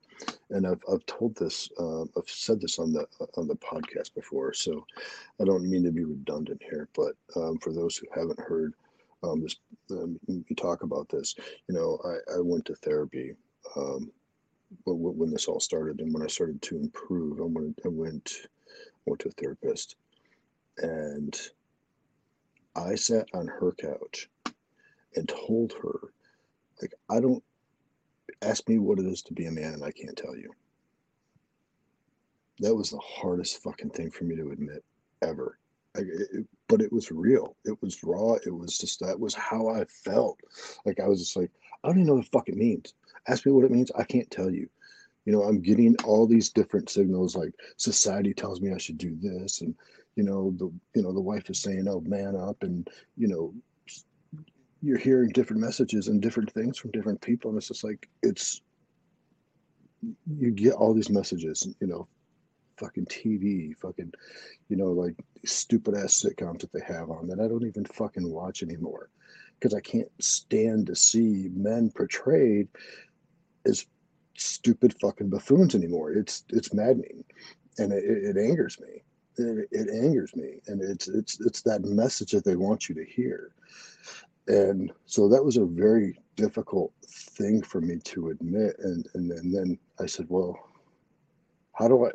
[0.51, 3.07] And I've, I've told this, uh, I've said this on the
[3.37, 4.85] on the podcast before, so
[5.41, 8.75] I don't mean to be redundant here, but um, for those who haven't heard
[9.23, 9.57] um, this,
[9.91, 10.19] um,
[10.57, 11.35] talk about this.
[11.69, 13.35] You know, I, I went to therapy
[13.77, 14.11] um,
[14.85, 18.49] when, this all started, and when I started to improve, I went I went
[19.07, 19.97] went to a therapist,
[20.79, 21.39] and
[22.75, 24.29] I sat on her couch
[25.17, 26.13] and told her,
[26.81, 27.43] like, I don't
[28.43, 30.51] ask me what it is to be a man and I can't tell you.
[32.61, 34.85] That was the hardest fucking thing for me to admit
[35.23, 35.59] ever.
[35.95, 37.57] It, but it was real.
[37.65, 38.35] It was raw.
[38.47, 40.39] It was just that was how I felt.
[40.85, 41.51] Like I was just like,
[41.83, 42.95] I don't even know what the fuck it means.
[43.29, 43.91] Ask me what it means.
[43.97, 44.69] I can't tell you.
[45.25, 47.37] You know, I'm getting all these different signals.
[47.37, 49.75] Like society tells me I should do this, and
[50.17, 53.55] you know the you know the wife is saying, "Oh, man up," and you know
[54.83, 58.61] you're hearing different messages and different things from different people and it's just like it's
[60.27, 62.09] you get all these messages you know
[62.77, 64.13] fucking tv fucking
[64.69, 65.15] you know like
[65.45, 69.09] stupid ass sitcoms that they have on that i don't even fucking watch anymore.
[69.59, 72.67] Because i can't stand to see men portrayed
[73.65, 73.87] as
[74.37, 76.13] stupid fucking buffoons anymore.
[76.13, 77.25] It's it's maddening.
[77.79, 79.03] And it, it angers me.
[79.39, 80.61] It, it angers me.
[80.67, 83.53] And it's it's it's that message that they want you to hear
[84.49, 88.77] and so that was a very difficult thing for me to admit.
[88.81, 90.59] And, and and then i said well
[91.75, 92.11] how do i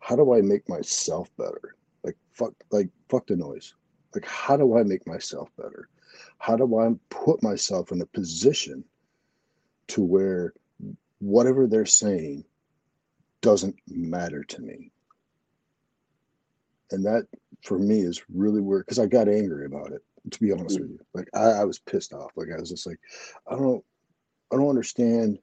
[0.00, 1.76] how do i make myself better?
[2.02, 3.74] Like fuck like fuck the noise.
[4.14, 5.88] Like how do i make myself better?
[6.38, 8.84] How do i put myself in a position
[9.88, 10.52] to where
[11.18, 12.44] whatever they're saying
[13.40, 14.90] doesn't matter to me?
[16.90, 17.26] And that
[17.62, 20.02] for me is really weird because I got angry about it.
[20.30, 22.30] To be honest with you, like I, I was pissed off.
[22.34, 22.98] Like I was just like,
[23.46, 23.84] I don't,
[24.52, 25.38] I don't understand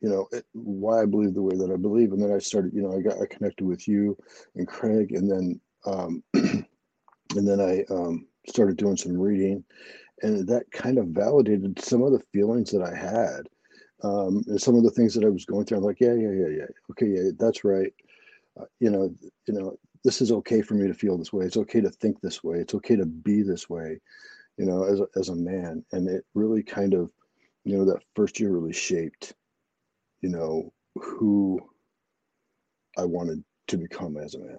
[0.00, 2.12] you know it, why I believe the way that I believe.
[2.12, 4.16] And then I started, you know, I got I connected with you
[4.54, 9.64] and Craig, and then um, and then I um, started doing some reading,
[10.22, 13.48] and that kind of validated some of the feelings that I had,
[14.02, 15.78] um, and some of the things that I was going through.
[15.78, 17.92] I'm like, yeah, yeah, yeah, yeah, okay, yeah, that's right.
[18.58, 19.14] Uh, you know,
[19.46, 21.44] you know, this is okay for me to feel this way.
[21.44, 22.58] It's okay to think this way.
[22.58, 24.00] It's okay to be this way.
[24.56, 27.10] You know, as a, as a man, and it really kind of,
[27.64, 29.34] you know, that first year really shaped
[30.26, 31.60] you know, who
[32.98, 34.58] I wanted to become as a man,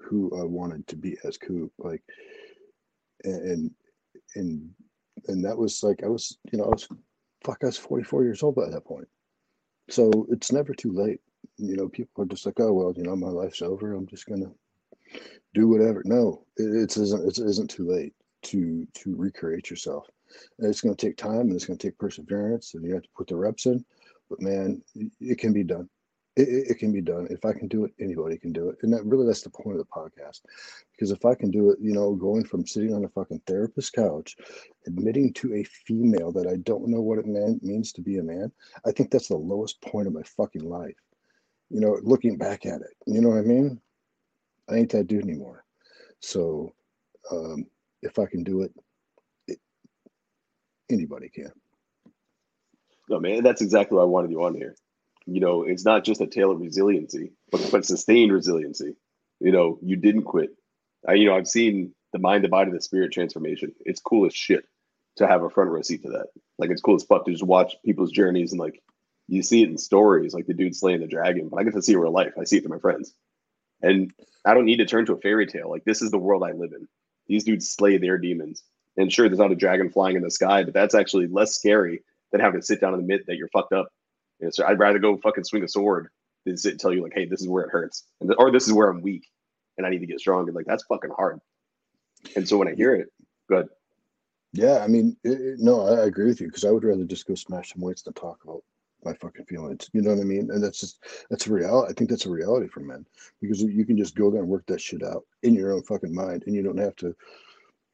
[0.00, 2.02] who I wanted to be as Coop, like,
[3.24, 3.70] and
[4.34, 4.70] and
[5.28, 6.88] and that was like I was, you know, I was
[7.44, 9.08] fuck, I was 44 years old by that point.
[9.88, 11.20] So it's never too late.
[11.58, 13.94] You know, people are just like, oh well, you know, my life's over.
[13.94, 14.50] I'm just gonna
[15.54, 16.02] do whatever.
[16.04, 17.26] No, it, it isn't.
[17.26, 18.14] It isn't too late
[18.44, 20.06] to to recreate yourself.
[20.58, 23.02] And it's going to take time and it's going to take perseverance, and you have
[23.02, 23.84] to put the reps in.
[24.28, 24.82] But man,
[25.20, 25.88] it can be done.
[26.36, 27.26] It, it, can be done.
[27.30, 28.76] If I can do it, anybody can do it.
[28.82, 30.42] And that really that's the point of the podcast.
[30.92, 33.94] Because if I can do it, you know, going from sitting on a fucking therapist
[33.94, 34.36] couch,
[34.86, 38.22] admitting to a female that I don't know what it man, means to be a
[38.22, 38.52] man,
[38.84, 40.96] I think that's the lowest point of my fucking life.
[41.70, 43.80] You know, looking back at it, you know what I mean?
[44.68, 45.64] I ain't that dude anymore.
[46.20, 46.74] So
[47.30, 47.66] um,
[48.02, 48.72] if I can do it,
[49.46, 49.58] it
[50.90, 51.52] anybody can.
[53.08, 54.74] No, man, that's exactly why I wanted you on here.
[55.26, 58.96] You know, it's not just a tale of resiliency, but, but sustained resiliency.
[59.40, 60.50] You know, you didn't quit.
[61.06, 63.72] I, you know, I've seen the mind, the body, the spirit transformation.
[63.80, 64.64] It's cool as shit
[65.16, 66.26] to have a front row seat to that.
[66.58, 68.82] Like, it's cool as fuck to just watch people's journeys and like
[69.28, 71.48] you see it in stories, like the dude slaying the dragon.
[71.48, 72.34] But I get to see it real life.
[72.40, 73.12] I see it through my friends,
[73.82, 74.12] and
[74.44, 75.70] I don't need to turn to a fairy tale.
[75.70, 76.88] Like, this is the world I live in.
[77.26, 78.62] These dudes slay their demons.
[78.96, 82.02] And sure, there's not a dragon flying in the sky, but that's actually less scary
[82.32, 83.88] than having to sit down and admit that you're fucked up.
[84.40, 86.08] Know, so I'd rather go fucking swing a sword
[86.44, 88.66] than sit and tell you like, hey, this is where it hurts, and or this
[88.66, 89.28] is where I'm weak,
[89.76, 90.46] and I need to get strong.
[90.46, 91.40] And like that's fucking hard.
[92.34, 93.08] And so when I hear it,
[93.48, 93.68] good.
[94.52, 97.34] Yeah, I mean, it, no, I agree with you because I would rather just go
[97.34, 98.62] smash some weights than talk about
[99.04, 99.88] my fucking feelings.
[99.92, 100.50] You know what I mean?
[100.50, 101.90] And that's just that's a reality.
[101.90, 103.06] I think that's a reality for men
[103.40, 106.14] because you can just go there and work that shit out in your own fucking
[106.14, 107.14] mind, and you don't have to.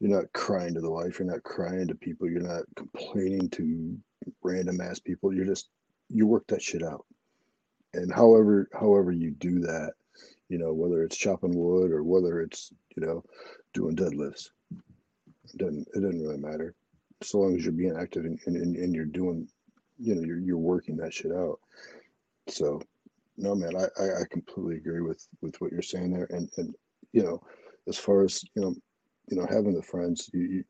[0.01, 1.19] You're not crying to the wife.
[1.19, 2.29] You're not crying to people.
[2.29, 3.97] You're not complaining to
[4.43, 5.33] random ass people.
[5.33, 5.69] You're just
[6.11, 7.07] you work that shit out.
[7.95, 9.93] And however however you do that,
[10.49, 13.25] you know, whether it's chopping wood or whether it's, you know,
[13.75, 14.51] doing deadlifts.
[14.71, 16.75] It doesn't it doesn't really matter.
[17.23, 19.49] So long as you're being active and, and, and you're doing,
[19.99, 21.59] you know, you're you're working that shit out.
[22.49, 22.81] So
[23.37, 26.29] no man, I, I, completely agree with with what you're saying there.
[26.31, 26.75] And and
[27.13, 27.43] you know,
[27.89, 28.75] as far as, you know,
[29.29, 30.65] you know, having the friends, you, you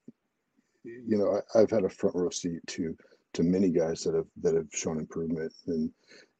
[0.84, 2.96] you know, I, i've had a front row seat to
[3.34, 5.90] to many guys that have that have shown improvement and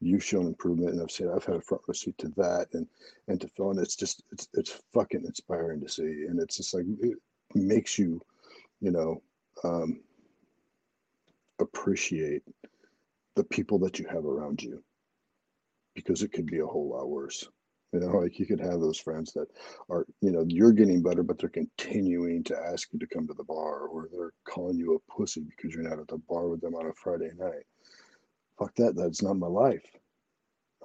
[0.01, 2.87] you've shown improvement and I've said I've had a front row seat to that and
[3.29, 6.75] and to Phil and it's just it's it's fucking inspiring to see and it's just
[6.75, 7.17] like it
[7.55, 8.21] makes you
[8.81, 9.23] you know
[9.65, 10.01] um
[11.61, 12.43] appreciate
[13.37, 14.83] the people that you have around you
[15.95, 17.47] because it could be a whole lot worse
[17.93, 19.49] you know, like you could have those friends that
[19.91, 23.35] are, you know, you're getting better, but they're continuing to ask you to come to
[23.35, 26.63] the bar or they're calling you a pussy because you're not at the bar with
[26.63, 27.65] them on a Friday night.
[28.59, 28.97] Fuck that.
[28.97, 29.85] That's not my life.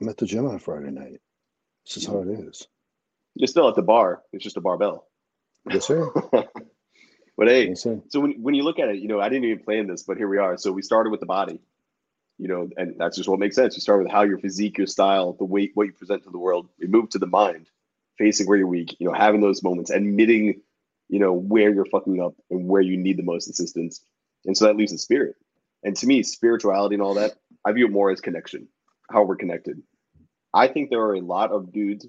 [0.02, 1.22] I'm at the gym on a Friday night.
[1.86, 2.68] This is how it is.
[3.36, 4.22] You're still at the bar.
[4.34, 5.08] It's just a barbell.
[5.70, 6.12] Yes, sir.
[6.32, 8.02] but hey, yes, sir.
[8.10, 10.18] so when, when you look at it, you know, I didn't even plan this, but
[10.18, 10.58] here we are.
[10.58, 11.62] So we started with the body
[12.38, 13.76] you know, and that's just what makes sense.
[13.76, 16.38] You start with how your physique, your style, the weight, what you present to the
[16.38, 16.70] world.
[16.78, 17.70] You move to the mind,
[18.18, 18.96] facing where you're weak.
[19.00, 20.62] You know, having those moments, admitting,
[21.10, 24.02] you know, where you're fucking up and where you need the most assistance.
[24.46, 25.36] And so that leaves the spirit.
[25.84, 27.34] And to me, spirituality and all that,
[27.66, 28.68] I view it more as connection,
[29.10, 29.82] how we're connected.
[30.54, 32.08] I think there are a lot of dudes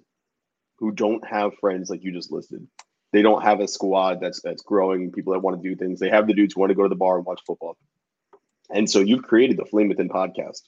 [0.78, 2.66] who don't have friends like you just listed.
[3.12, 5.98] They don't have a squad that's that's growing, people that want to do things.
[5.98, 7.76] They have the dudes who want to go to the bar and watch football.
[8.70, 10.62] And so you've created the Flame Within podcast.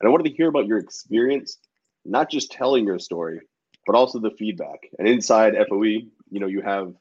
[0.00, 1.58] And I wanted to hear about your experience,
[2.04, 3.40] not just telling your story,
[3.86, 4.88] but also the feedback.
[4.98, 6.92] And inside FOE, you know, you have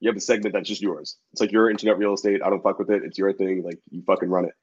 [0.00, 1.18] you have a segment that's just yours.
[1.32, 2.40] It's like your internet real estate.
[2.42, 3.02] I don't fuck with it.
[3.04, 3.62] It's your thing.
[3.62, 4.54] Like you fucking run it.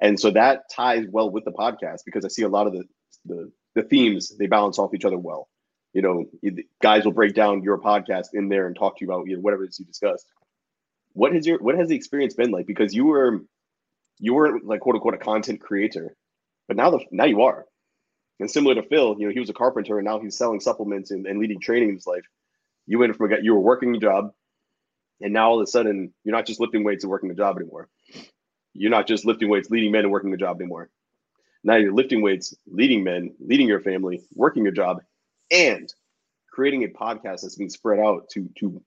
[0.00, 2.84] And so that ties well with the podcast because I see a lot of the
[3.24, 5.48] the, the themes they balance off each other well.
[5.92, 6.24] You know,
[6.82, 9.42] guys will break down your podcast in there and talk to you about you know
[9.42, 10.26] whatever it is you discussed.
[11.12, 12.66] What has your what has the experience been like?
[12.66, 13.40] Because you were
[14.18, 16.14] you weren't like quote unquote a content creator,
[16.66, 17.64] but now the now you are.
[18.40, 21.10] And similar to Phil, you know, he was a carpenter and now he's selling supplements
[21.10, 22.24] and, and leading training in his life.
[22.86, 24.32] You went from a you were working a job,
[25.20, 27.56] and now all of a sudden you're not just lifting weights and working a job
[27.56, 27.88] anymore.
[28.74, 30.90] You're not just lifting weights, leading men and working a job anymore.
[31.64, 35.02] Now you're lifting weights, leading men, leading your family, working your job,
[35.50, 35.92] and
[36.52, 38.82] creating a podcast that's being spread out to to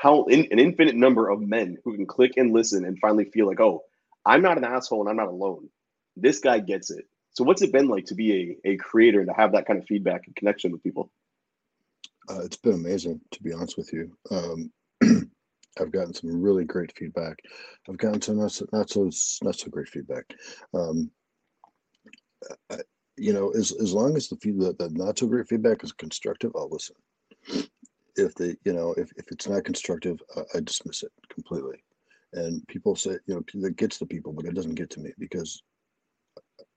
[0.00, 3.46] count in, an infinite number of men who can click and listen and finally feel
[3.46, 3.82] like, oh,
[4.26, 5.68] I'm not an asshole and I'm not alone.
[6.16, 7.04] This guy gets it.
[7.32, 9.78] So what's it been like to be a, a creator and to have that kind
[9.78, 11.10] of feedback and connection with people?
[12.28, 14.16] Uh, it's been amazing, to be honest with you.
[14.30, 14.72] Um,
[15.78, 17.38] I've gotten some really great feedback.
[17.88, 19.10] I've gotten some not so not so,
[19.42, 20.24] not so great feedback.
[20.74, 21.10] Um,
[22.70, 22.78] I,
[23.16, 26.52] you know, as as long as the feedback, the not so great feedback is constructive,
[26.56, 26.96] I'll listen.
[28.16, 30.18] If the you know if, if it's not constructive,
[30.54, 31.82] I dismiss it completely.
[32.36, 35.12] And people say you know that gets to people, but it doesn't get to me
[35.18, 35.62] because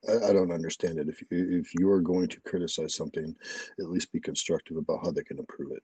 [0.08, 1.08] I, I don't understand it.
[1.08, 3.34] If you, if you are going to criticize something,
[3.78, 5.82] at least be constructive about how they can improve it.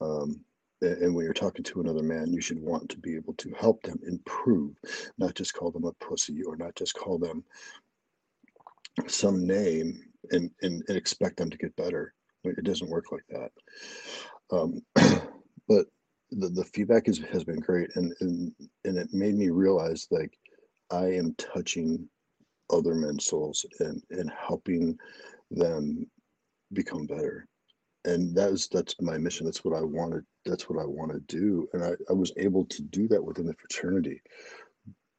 [0.00, 0.40] Um,
[0.82, 3.82] and when you're talking to another man, you should want to be able to help
[3.82, 4.76] them improve,
[5.18, 7.42] not just call them a pussy or not just call them
[9.06, 12.12] some name and, and, and expect them to get better.
[12.44, 13.50] It doesn't work like that.
[14.50, 14.82] Um,
[15.68, 15.86] but
[16.38, 17.90] the, the feedback is, has been great.
[17.96, 18.52] And, and,
[18.84, 20.36] and it made me realize like
[20.90, 22.08] I am touching
[22.70, 24.98] other men's souls and, and helping
[25.50, 26.06] them
[26.72, 27.46] become better.
[28.04, 29.46] And that's, that's my mission.
[29.46, 30.24] That's what I wanted.
[30.44, 31.68] That's what I want to do.
[31.72, 34.20] And I, I was able to do that within the fraternity,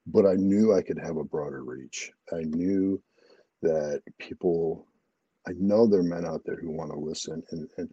[0.06, 2.12] but I knew I could have a broader reach.
[2.32, 3.02] I knew
[3.62, 4.88] that people
[5.48, 7.90] I know there are men out there who want to listen and and,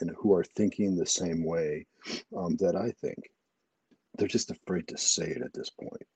[0.00, 1.86] and who are thinking the same way
[2.36, 3.30] um, that I think.
[4.16, 6.06] They're just afraid to say it at this point.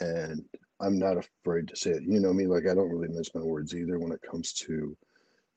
[0.00, 0.44] And
[0.80, 2.02] I'm not afraid to say it.
[2.02, 4.96] You know me, like I don't really mince my words either when it comes to,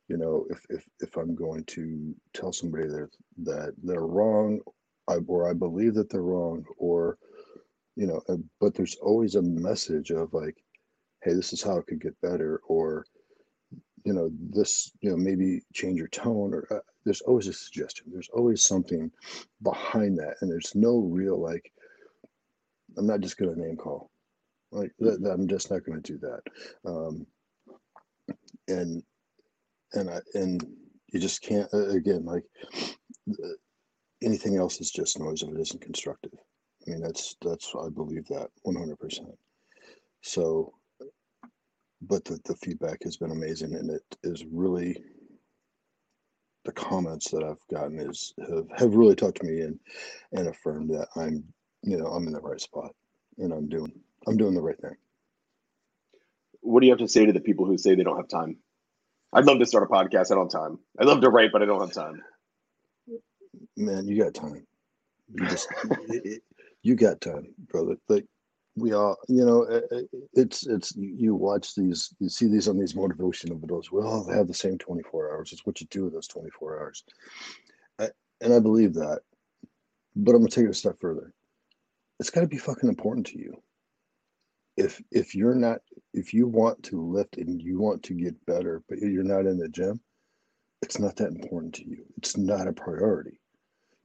[0.07, 3.09] you know, if if if I'm going to tell somebody that
[3.43, 4.59] that they're wrong,
[5.07, 7.17] I, or I believe that they're wrong, or
[7.95, 8.21] you know,
[8.59, 10.57] but there's always a message of like,
[11.23, 13.05] hey, this is how it could get better, or
[14.03, 18.07] you know, this, you know, maybe change your tone, or uh, there's always a suggestion.
[18.11, 19.11] There's always something
[19.61, 21.71] behind that, and there's no real like,
[22.97, 24.09] I'm not just going to name call,
[24.71, 27.25] like that, that I'm just not going to do that, um,
[28.67, 29.03] and
[29.93, 30.65] and I and
[31.11, 32.43] you just can't again like
[34.23, 36.31] anything else is just noise if it isn't constructive.
[36.87, 38.99] I mean, that's that's I believe that 100.
[38.99, 39.29] percent
[40.21, 40.73] So
[42.01, 44.97] but the, the feedback has been amazing and it is really
[46.65, 49.79] the comments that I've gotten is have, have really touched me and
[50.31, 51.43] and affirmed that I'm
[51.83, 52.91] you know I'm in the right spot
[53.37, 53.91] and I'm doing
[54.27, 54.95] I'm doing the right thing.
[56.61, 58.57] What do you have to say to the people who say they don't have time?
[59.33, 60.31] I'd love to start a podcast.
[60.31, 60.79] I don't have time.
[60.99, 62.21] I love to write, but I don't have time.
[63.77, 64.67] Man, you got time.
[65.33, 65.67] You just
[66.83, 67.95] you got time, brother.
[68.09, 68.25] Like
[68.75, 70.01] we all you know uh, uh,
[70.33, 73.91] it's it's you watch these you see these on these motivational videos.
[73.91, 75.51] We all have the same 24 hours.
[75.51, 77.03] It's what you do with those 24 hours.
[78.43, 79.19] And i believe that
[80.15, 81.33] but i'm gonna take it a step further.
[82.19, 83.61] It's got to be fucking important to you.
[84.77, 85.79] If if you're not
[86.13, 89.57] if you want to lift and you want to get better but you're not in
[89.57, 89.99] the gym
[90.81, 92.05] it's not that important to you.
[92.17, 93.40] It's not a priority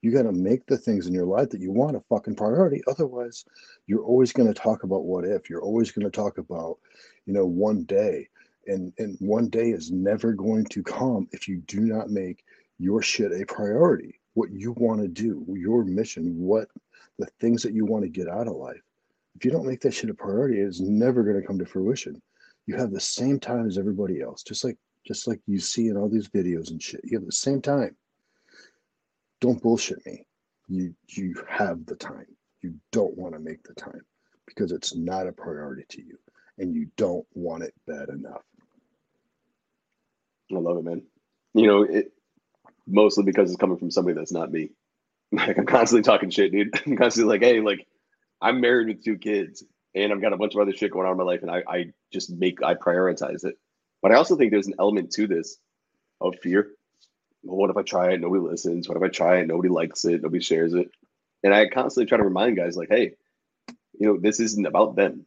[0.07, 2.81] you got to make the things in your life that you want a fucking priority.
[2.87, 3.45] Otherwise,
[3.88, 5.51] you're always going to talk about what if.
[5.51, 6.79] You're always going to talk about,
[7.27, 8.29] you know, one day.
[8.69, 12.45] And, and one day is never going to come if you do not make
[12.79, 14.21] your shit a priority.
[14.35, 16.69] What you want to do, your mission, what
[17.19, 18.83] the things that you want to get out of life.
[19.35, 22.23] If you don't make that shit a priority, it's never going to come to fruition.
[22.66, 25.97] You have the same time as everybody else, just like just like you see in
[25.97, 27.01] all these videos and shit.
[27.03, 27.97] You have the same time
[29.40, 30.27] don't bullshit me.
[30.68, 32.27] You you have the time.
[32.62, 34.01] You don't want to make the time
[34.46, 36.18] because it's not a priority to you
[36.59, 38.42] and you don't want it bad enough.
[40.51, 41.03] I love it, man.
[41.55, 42.12] You know, it
[42.87, 44.70] mostly because it's coming from somebody that's not me.
[45.33, 46.70] Like I'm constantly talking shit, dude.
[46.87, 47.85] I'm constantly like, hey, like
[48.40, 51.12] I'm married with two kids and I've got a bunch of other shit going on
[51.12, 53.57] in my life and I, I just make I prioritize it.
[54.03, 55.59] But I also think there's an element to this
[56.20, 56.68] of fear
[57.47, 58.21] well, what if I try it?
[58.21, 58.88] Nobody listens.
[58.88, 59.47] What if I try it?
[59.47, 60.23] Nobody likes it.
[60.23, 60.90] Nobody shares it.
[61.42, 63.13] And I constantly try to remind guys, like, hey,
[63.99, 65.27] you know, this isn't about them.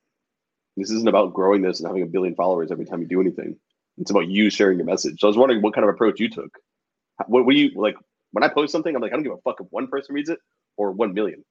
[0.77, 3.57] This isn't about growing this and having a billion followers every time you do anything.
[3.97, 5.19] It's about you sharing your message.
[5.19, 6.57] So I was wondering what kind of approach you took.
[7.27, 7.95] What were you like
[8.31, 8.95] when I post something?
[8.95, 10.39] I'm like, I don't give a fuck if one person reads it
[10.77, 11.43] or one million.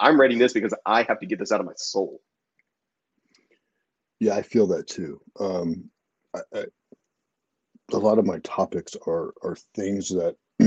[0.00, 2.20] I'm writing this because I have to get this out of my soul.
[4.20, 5.20] Yeah, I feel that too.
[5.40, 5.90] Um,
[6.34, 6.64] I, I,
[7.92, 10.36] a lot of my topics are are things that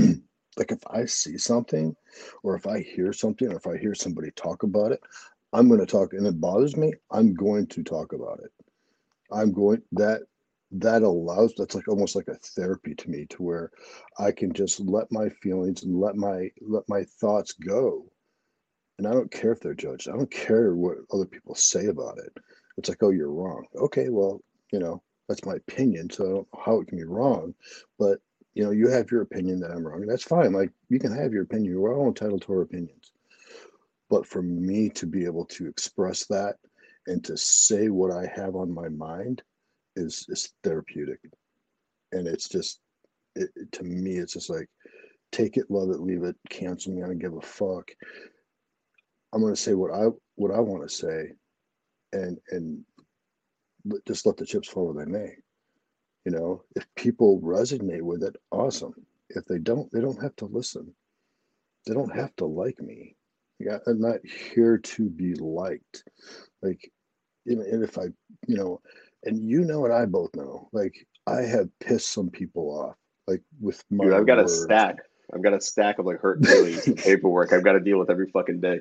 [0.56, 1.94] like if I see something
[2.42, 5.00] or if I hear something or if I hear somebody talk about it,
[5.52, 8.50] I'm going to talk and it bothers me, I'm going to talk about it.
[9.30, 10.22] I'm going that
[10.72, 13.70] that allows that's like almost like a therapy to me to where
[14.18, 18.06] I can just let my feelings and let my let my thoughts go.
[18.98, 20.08] And I don't care if they're judged.
[20.08, 22.36] I don't care what other people say about it.
[22.78, 23.66] It's like, oh, you're wrong.
[23.74, 24.40] Okay, well,
[24.72, 26.10] you know, that's my opinion.
[26.10, 27.54] So how it can be wrong.
[27.98, 28.18] But
[28.54, 30.02] you know, you have your opinion that I'm wrong.
[30.02, 30.52] And that's fine.
[30.52, 31.80] Like you can have your opinion.
[31.80, 33.12] We're all entitled to our opinions.
[34.10, 36.56] But for me to be able to express that
[37.06, 39.42] and to say what I have on my mind
[39.96, 41.20] is is therapeutic.
[42.12, 42.80] And it's just
[43.34, 44.68] it, to me, it's just like
[45.30, 47.90] take it, love it, leave it, cancel me, I don't give a fuck.
[49.32, 51.32] I'm gonna say what I what I want to say
[52.12, 52.84] and and
[54.06, 55.36] just let the chips fall where they may.
[56.24, 58.94] You know, if people resonate with it, awesome.
[59.30, 60.94] If they don't, they don't have to listen.
[61.86, 63.16] They don't have to like me.
[63.58, 66.04] Yeah, I'm not here to be liked.
[66.62, 66.90] Like,
[67.44, 68.04] you and if I,
[68.46, 68.80] you know,
[69.24, 70.94] and you know and I both know, like
[71.26, 74.04] I have pissed some people off, like with my.
[74.04, 74.52] Dude, I've got words.
[74.52, 74.96] a stack.
[75.34, 78.10] I've got a stack of like hurt feelings and paperwork I've got to deal with
[78.10, 78.80] every fucking day.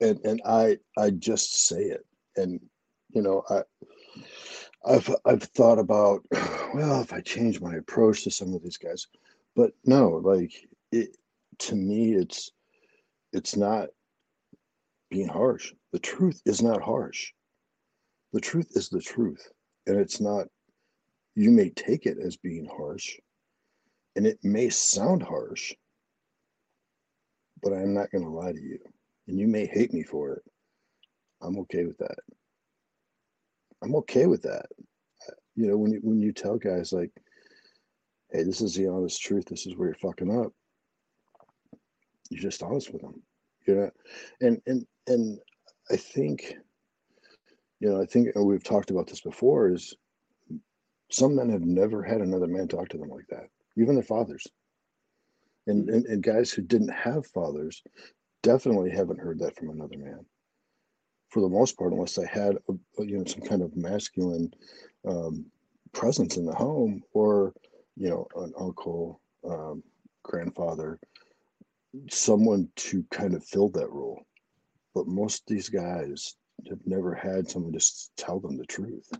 [0.00, 2.04] and and I I just say it,
[2.36, 2.60] and
[3.10, 3.62] you know I
[4.84, 6.24] I've I've thought about
[6.74, 9.06] well if I change my approach to some of these guys,
[9.54, 10.52] but no, like
[10.90, 11.16] it
[11.58, 12.50] to me it's
[13.32, 13.88] it's not
[15.10, 15.72] being harsh.
[15.92, 17.32] The truth is not harsh.
[18.32, 19.46] The truth is the truth,
[19.86, 20.46] and it's not.
[21.34, 23.18] You may take it as being harsh,
[24.16, 25.72] and it may sound harsh,
[27.62, 28.78] but I'm not going to lie to you,
[29.28, 30.42] and you may hate me for it.
[31.40, 32.18] I'm okay with that.
[33.82, 34.66] I'm okay with that.
[35.54, 37.10] You know, when you when you tell guys like,
[38.30, 39.46] "Hey, this is the honest truth.
[39.46, 40.52] This is where you're fucking up,"
[42.30, 43.22] you're just honest with them.
[43.66, 43.90] You know,
[44.40, 45.38] and and and
[45.90, 46.54] I think,
[47.80, 49.70] you know, I think we've talked about this before.
[49.72, 49.94] Is
[51.10, 54.46] some men have never had another man talk to them like that, even their fathers.
[55.66, 57.82] And, and, and guys who didn't have fathers
[58.42, 60.24] definitely haven't heard that from another man
[61.32, 64.52] for the most part, unless they had a, you know some kind of masculine
[65.08, 65.46] um,
[65.92, 67.54] presence in the home, or
[67.96, 69.82] you know an uncle, um,
[70.22, 70.98] grandfather,
[72.10, 74.22] someone to kind of fill that role.
[74.94, 76.36] But most of these guys
[76.68, 79.10] have never had someone just tell them the truth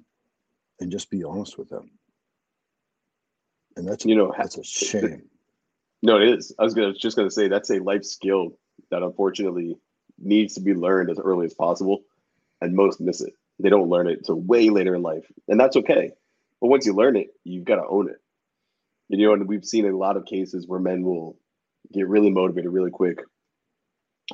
[0.80, 1.90] and just be honest with them.
[3.76, 5.22] And that's You know, that's a shame.
[6.02, 6.54] No, it is.
[6.58, 8.58] I was gonna just gonna say that's a life skill
[8.90, 9.78] that unfortunately
[10.22, 12.02] needs to be learned as early as possible,
[12.60, 13.34] and most miss it.
[13.58, 16.12] They don't learn it until way later in life, and that's okay.
[16.60, 18.20] But once you learn it, you've got to own it.
[19.10, 21.36] And, You know, and we've seen a lot of cases where men will
[21.92, 23.20] get really motivated really quick,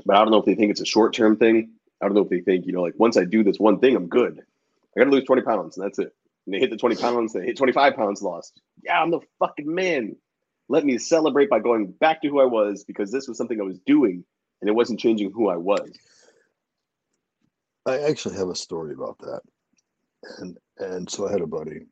[0.05, 1.73] but I don't know if they think it's a short term thing.
[2.01, 3.97] I don't know if they think, you know, like once I do this one thing,
[3.97, 4.41] I'm good.
[4.97, 6.15] I got to lose 20 pounds, and that's it.
[6.47, 8.61] And they hit the 20 pounds, they hit 25 pounds lost.
[8.83, 10.17] Yeah, I'm the fucking man
[10.69, 13.65] let me celebrate by going back to who I was because this was something I
[13.65, 14.25] was doing
[14.61, 15.91] and it wasn't changing who I was.
[17.87, 19.41] I actually have a story about that.
[20.39, 21.87] And and so I had a buddy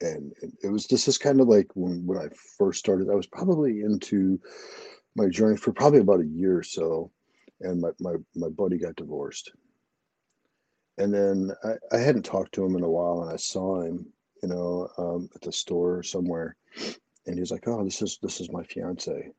[0.00, 0.32] and
[0.62, 2.28] it was this is kind of like when when I
[2.58, 4.40] first started, I was probably into
[5.16, 7.10] my journey for probably about a year or so.
[7.60, 9.52] And my my, my buddy got divorced.
[10.98, 14.06] And then I, I hadn't talked to him in a while and I saw him,
[14.42, 16.56] you know, um, at the store somewhere.
[17.26, 19.30] And he's like, Oh, this is this is my fiance.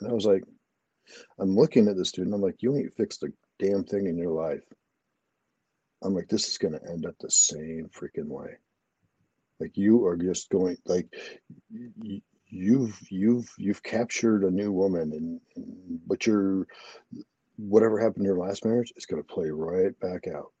[0.00, 0.44] And I was like,
[1.38, 4.16] I'm looking at this dude and I'm like, you ain't fixed a damn thing in
[4.16, 4.62] your life.
[6.02, 8.56] I'm like, this is going to end up the same freaking way.
[9.60, 11.06] Like you are just going like
[12.48, 16.66] you've you've you've captured a new woman and, and but you're
[17.56, 20.52] whatever happened in your last marriage is going to play right back out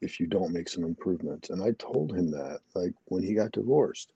[0.00, 1.50] if you don't make some improvements.
[1.50, 4.12] And I told him that like when he got divorced.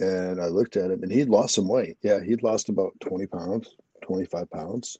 [0.00, 1.96] And I looked at him and he'd lost some weight.
[2.02, 4.98] Yeah, he'd lost about 20 pounds, 25 pounds.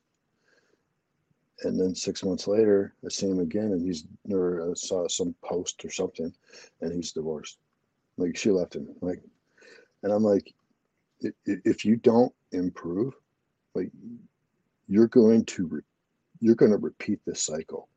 [1.62, 5.34] And then six months later, I see him again and he's or I saw some
[5.44, 6.32] post or something
[6.80, 7.58] and he's divorced.
[8.16, 8.88] Like she left him.
[9.00, 9.22] Like,
[10.02, 10.52] and I'm like,
[11.24, 13.14] "I- i- if you don't improve,
[13.74, 13.90] like
[14.88, 15.82] you're going to, re-
[16.40, 17.88] you're going to repeat this cycle.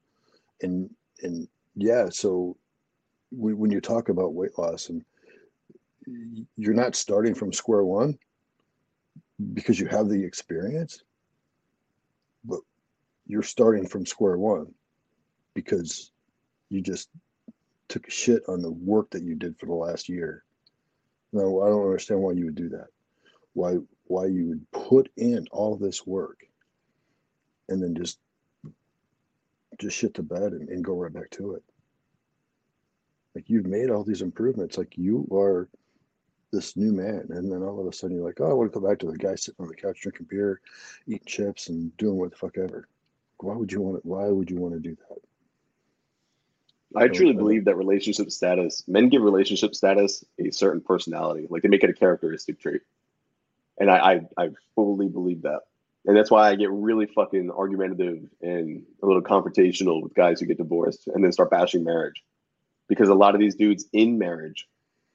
[0.62, 0.90] And,
[1.22, 2.58] and yeah, so
[3.32, 5.04] we, when you talk about weight loss and
[6.56, 8.18] you're not starting from square one
[9.54, 11.04] because you have the experience,
[12.46, 12.60] but
[13.26, 14.74] you're starting from square one
[15.54, 16.12] because
[16.70, 17.10] you just
[17.90, 20.44] took shit on the work that you did for the last year.
[21.34, 22.88] No, I don't understand why you would do that.
[23.54, 26.40] Why why you would put in all this work
[27.68, 28.20] and then just
[29.80, 31.64] just shit the bed and, and go right back to it.
[33.36, 34.78] Like you've made all these improvements.
[34.78, 35.68] Like you are
[36.52, 38.80] this new man, and then all of a sudden you're like, oh, I want to
[38.80, 40.62] go back to the guy sitting on the couch drinking beer,
[41.08, 42.88] eating chips, and doing what the fuck ever.
[43.40, 44.08] Why would you want to?
[44.08, 45.20] Why would you want to do that?
[46.96, 51.62] I truly uh, believe that relationship status, men give relationship status a certain personality, like
[51.62, 52.82] they make it a characteristic trait.
[53.80, 53.98] And I,
[54.38, 55.62] I, I fully believe that.
[56.06, 60.46] And that's why I get really fucking argumentative and a little confrontational with guys who
[60.46, 62.24] get divorced and then start bashing marriage.
[62.88, 64.68] Because a lot of these dudes in marriage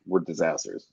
[0.06, 0.86] were disasters.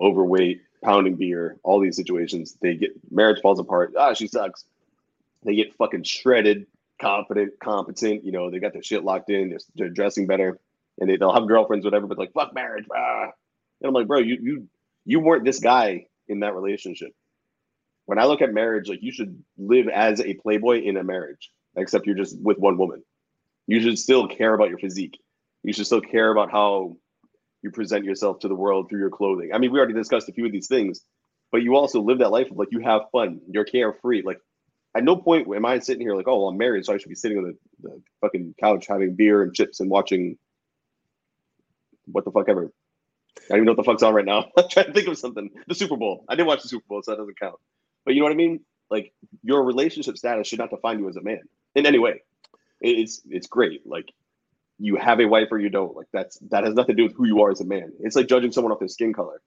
[0.00, 2.56] Overweight, pounding beer, all these situations.
[2.60, 3.94] They get marriage falls apart.
[3.96, 4.64] Ah, she sucks.
[5.42, 6.66] They get fucking shredded
[7.00, 8.24] confident, competent.
[8.24, 9.50] You know, they got their shit locked in.
[9.50, 10.58] They're, they're dressing better,
[10.98, 12.06] and they, they'll have girlfriends, whatever.
[12.06, 12.86] But like, fuck marriage.
[12.94, 13.30] Ah.
[13.80, 14.68] And I'm like, bro, you you
[15.04, 17.12] you weren't this guy in that relationship.
[18.06, 21.50] When I look at marriage, like you should live as a playboy in a marriage,
[21.76, 23.02] except you're just with one woman.
[23.66, 25.18] You should still care about your physique.
[25.62, 26.96] You should still care about how
[27.66, 29.50] you present yourself to the world through your clothing.
[29.52, 31.00] I mean, we already discussed a few of these things,
[31.50, 34.22] but you also live that life of like you have fun, you're carefree.
[34.22, 34.38] Like
[34.96, 37.08] at no point am I sitting here like, oh, well, I'm married, so I should
[37.08, 40.38] be sitting on the, the fucking couch having beer and chips and watching
[42.06, 42.70] what the fuck ever.
[43.36, 44.46] I don't even know what the fuck's on right now.
[44.56, 45.50] I'm trying to think of something.
[45.66, 46.24] The Super Bowl.
[46.28, 47.56] I didn't watch the Super Bowl, so that doesn't count.
[48.04, 48.60] But you know what I mean?
[48.90, 49.12] Like
[49.42, 51.40] your relationship status should not define you as a man
[51.74, 52.22] in any way.
[52.80, 53.84] It's it's great.
[53.84, 54.06] Like
[54.78, 55.96] you have a wife or you don't.
[55.96, 57.92] Like that's that has nothing to do with who you are as a man.
[58.00, 59.40] It's like judging someone off their skin color.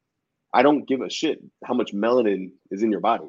[0.54, 3.28] I don't give a shit how much melanin is in your body.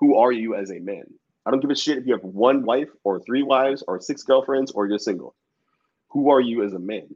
[0.00, 1.04] Who are you as a man?
[1.44, 4.22] I don't give a shit if you have one wife or three wives or six
[4.22, 5.34] girlfriends or you're single.
[6.10, 7.08] Who are you as a man?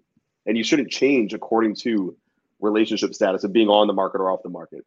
[0.47, 2.17] And you shouldn't change according to
[2.61, 4.85] relationship status of being on the market or off the market.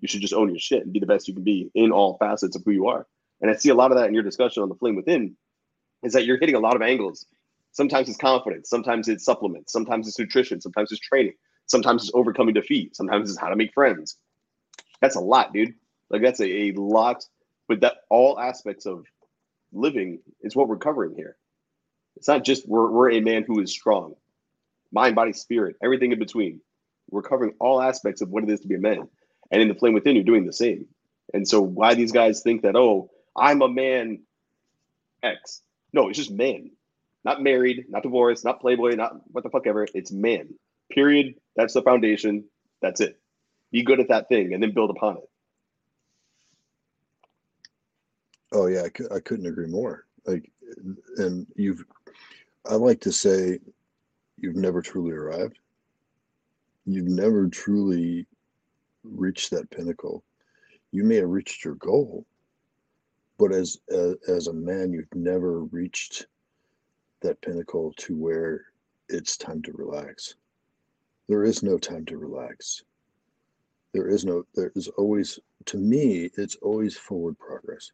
[0.00, 2.16] You should just own your shit and be the best you can be in all
[2.18, 3.06] facets of who you are.
[3.40, 5.36] And I see a lot of that in your discussion on the flame within
[6.02, 7.26] is that you're hitting a lot of angles.
[7.76, 11.34] Sometimes it's confidence, sometimes it's supplements, sometimes it's nutrition, sometimes it's training,
[11.66, 14.16] sometimes it's overcoming defeat, sometimes it's how to make friends.
[15.02, 15.74] That's a lot, dude.
[16.08, 17.22] Like that's a, a lot
[17.68, 19.04] but that all aspects of
[19.72, 21.36] living is what we're covering here.
[22.16, 24.14] It's not just we're, we're a man who is strong,
[24.92, 26.60] mind, body, spirit, everything in between.
[27.10, 29.08] We're covering all aspects of what it is to be a man.
[29.50, 30.86] And in the flame within, you're doing the same.
[31.34, 34.22] And so why these guys think that, oh, I'm a man
[35.22, 35.62] X.
[35.92, 36.70] No, it's just man.
[37.26, 39.84] Not married, not divorced, not playboy, not what the fuck ever.
[39.94, 40.48] It's man.
[40.92, 41.34] Period.
[41.56, 42.44] That's the foundation.
[42.80, 43.18] That's it.
[43.72, 45.28] Be good at that thing and then build upon it.
[48.52, 50.06] Oh yeah, I, I couldn't agree more.
[50.24, 50.52] Like,
[51.16, 51.84] and you've,
[52.64, 53.58] I like to say,
[54.36, 55.58] you've never truly arrived.
[56.84, 58.24] You've never truly
[59.02, 60.22] reached that pinnacle.
[60.92, 62.24] You may have reached your goal,
[63.36, 66.26] but as as, as a man, you've never reached
[67.22, 68.66] that pinnacle to where
[69.08, 70.34] it's time to relax.
[71.28, 72.82] There is no time to relax.
[73.92, 74.44] There is no.
[74.54, 77.92] There is always, to me, it's always forward progress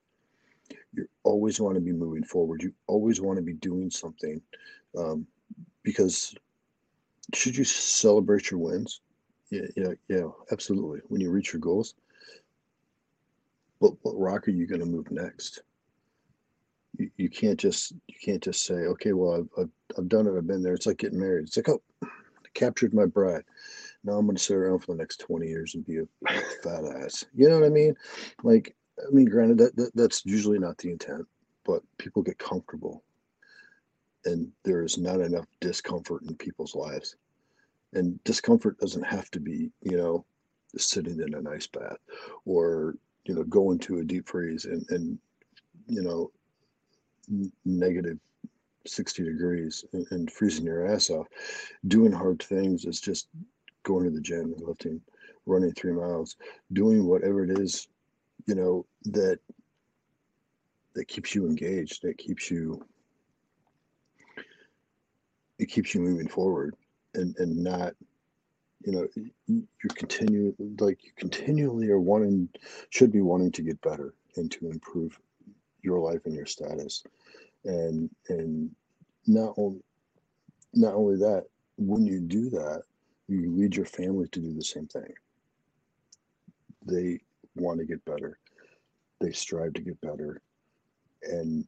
[0.95, 2.63] you always want to be moving forward.
[2.63, 4.41] You always want to be doing something
[4.97, 5.27] um,
[5.83, 6.35] because
[7.35, 9.01] should you celebrate your wins?
[9.51, 11.01] Yeah, yeah, yeah, absolutely.
[11.09, 11.95] When you reach your goals,
[13.81, 15.63] but what rock are you going to move next?
[16.99, 20.37] You, you can't just you can't just say, okay, well, I've, I've, I've done it.
[20.37, 20.75] I've been there.
[20.75, 21.47] It's like getting married.
[21.47, 23.45] It's like, oh, I captured my bride.
[24.05, 26.07] Now I'm going to sit around for the next 20 years and be a
[26.63, 27.25] fat ass.
[27.35, 27.95] You know what I mean?
[28.43, 31.27] Like I mean, granted, that, that that's usually not the intent,
[31.65, 33.03] but people get comfortable,
[34.25, 37.17] and there is not enough discomfort in people's lives,
[37.95, 40.25] and discomfort doesn't have to be, you know,
[40.77, 41.99] sitting in an ice bath,
[42.45, 45.19] or you know, going to a deep freeze and and
[45.87, 46.31] you know,
[47.65, 48.19] negative
[48.87, 51.29] 60 degrees and, freezing your ass off.
[51.87, 53.29] Doing hard things is just
[53.85, 55.01] going to the gym and lifting,
[55.47, 56.37] running three miles,
[56.73, 57.89] doing whatever it is
[58.47, 59.39] you know that
[60.95, 62.85] that keeps you engaged that keeps you
[65.59, 66.75] it keeps you moving forward
[67.15, 67.95] and and not
[68.85, 69.07] you know
[69.47, 72.49] you're continue like you continually are wanting
[72.91, 75.19] should be wanting to get better and to improve
[75.83, 77.05] your life and your status
[77.65, 78.71] and and
[79.27, 79.81] not only
[80.75, 81.45] not only that
[81.77, 82.83] when you do that
[83.29, 85.13] you lead your family to do the same thing
[86.87, 87.21] they
[87.57, 88.39] want to get better.
[89.21, 90.41] They strive to get better.
[91.23, 91.65] And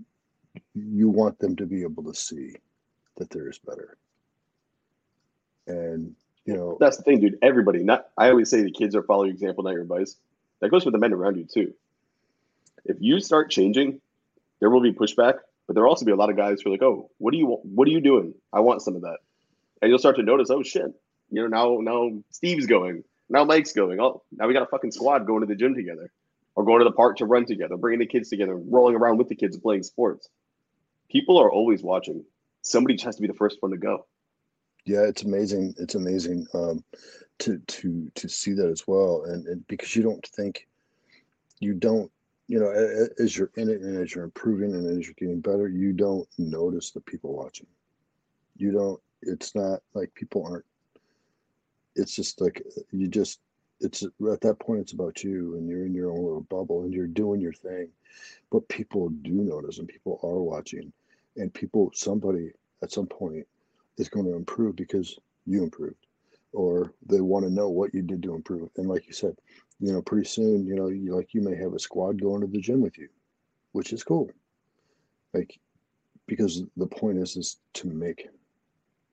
[0.74, 2.54] you want them to be able to see
[3.16, 3.96] that there is better.
[5.66, 7.38] And you know that's the thing, dude.
[7.42, 10.16] Everybody, not I always say the kids are follow your example, not your advice.
[10.60, 11.74] That goes for the men around you too.
[12.84, 14.00] If you start changing,
[14.60, 15.34] there will be pushback,
[15.66, 17.46] but there'll also be a lot of guys who are like, "Oh, what do you
[17.46, 17.64] want?
[17.64, 18.34] What are you doing?
[18.52, 19.18] I want some of that,"
[19.80, 20.92] and you'll start to notice, "Oh shit,
[21.30, 24.00] you know now now Steve's going, now Mike's going.
[24.00, 26.10] Oh, now we got a fucking squad going to the gym together,
[26.54, 29.28] or going to the park to run together, bringing the kids together, rolling around with
[29.28, 30.28] the kids playing sports."
[31.10, 32.24] People are always watching.
[32.62, 34.06] Somebody just has to be the first one to go.
[34.84, 35.74] Yeah, it's amazing.
[35.78, 36.84] It's amazing um,
[37.40, 40.66] to to to see that as well, and, and because you don't think,
[41.60, 42.10] you don't,
[42.46, 42.70] you know,
[43.18, 46.28] as you're in it and as you're improving and as you're getting better, you don't
[46.38, 47.66] notice the people watching.
[48.56, 49.00] You don't.
[49.22, 50.64] It's not like people aren't.
[51.96, 53.40] It's just like you just.
[53.80, 54.80] It's at that point.
[54.80, 57.88] It's about you, and you're in your own little bubble, and you're doing your thing.
[58.50, 60.92] But people do notice, and people are watching,
[61.36, 61.90] and people.
[61.94, 63.46] Somebody at some point
[63.96, 66.06] is going to improve because you improved
[66.52, 69.36] or they want to know what you did to improve and like you said
[69.80, 72.46] you know pretty soon you know you like you may have a squad going to
[72.46, 73.08] the gym with you
[73.74, 74.30] which is cool.
[75.34, 75.58] Like
[76.26, 78.28] because the point is is to make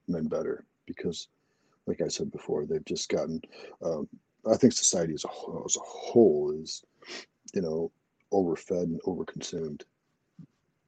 [0.07, 1.27] men better because
[1.87, 3.41] like i said before they've just gotten
[3.83, 4.07] um,
[4.49, 6.83] i think society as a whole, as a whole is
[7.53, 7.91] you know
[8.31, 9.81] overfed and overconsumed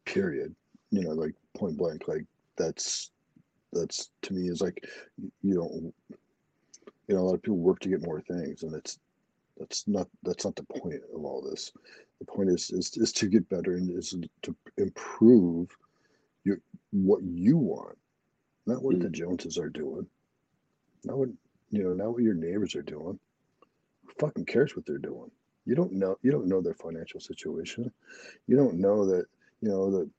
[0.06, 0.56] period.
[0.92, 2.26] You know like point blank like
[2.58, 3.12] that's
[3.74, 4.86] that's to me is like
[5.42, 5.92] you know
[7.08, 9.00] you know a lot of people work to get more things and it's
[9.58, 11.72] that's not that's not the point of all this.
[12.20, 15.70] The point is is, is to get better and is to improve
[16.44, 16.60] your
[16.92, 17.98] what you want
[18.66, 19.02] not what mm.
[19.02, 20.06] the joneses are doing
[21.06, 21.30] not what
[21.70, 23.20] you know not what your neighbors are doing.
[24.06, 25.32] Who fucking cares what they're doing?
[25.66, 27.92] You don't know you don't know their financial situation.
[28.48, 29.26] You don't know that
[29.62, 30.10] you know that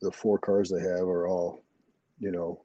[0.00, 1.62] the four cars they have are all
[2.18, 2.60] you know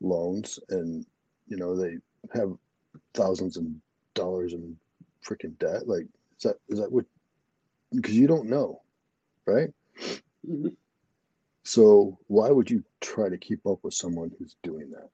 [0.00, 1.04] loans and
[1.46, 1.98] you know they
[2.34, 2.52] have
[3.14, 3.64] thousands of
[4.14, 4.76] dollars in
[5.26, 6.06] freaking debt like
[6.36, 7.04] is that is that what
[7.94, 8.80] because you don't know
[9.46, 9.70] right
[10.46, 10.68] mm-hmm.
[11.64, 15.08] so why would you try to keep up with someone who's doing that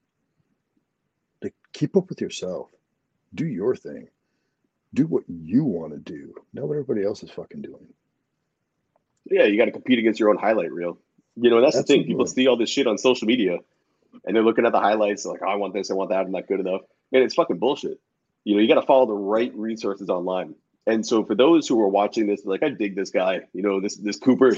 [1.41, 2.69] to keep up with yourself
[3.33, 4.07] do your thing
[4.93, 7.87] do what you want to do not what everybody else is fucking doing
[9.25, 10.97] yeah you got to compete against your own highlight reel
[11.35, 11.95] you know that's Absolutely.
[11.95, 13.57] the thing people see all this shit on social media
[14.23, 16.31] and they're looking at the highlights like, oh, I want this, I want that, I'm
[16.31, 16.81] not good enough.
[17.11, 17.99] Man, it's fucking bullshit.
[18.45, 20.55] You know, you got to follow the right resources online.
[20.87, 23.81] And so for those who are watching this, like, I dig this guy, you know,
[23.81, 24.55] this this Cooper.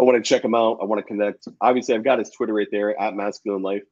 [0.00, 0.78] I want to check him out.
[0.80, 1.48] I want to connect.
[1.60, 3.82] Obviously, I've got his Twitter right there at Masculine Life.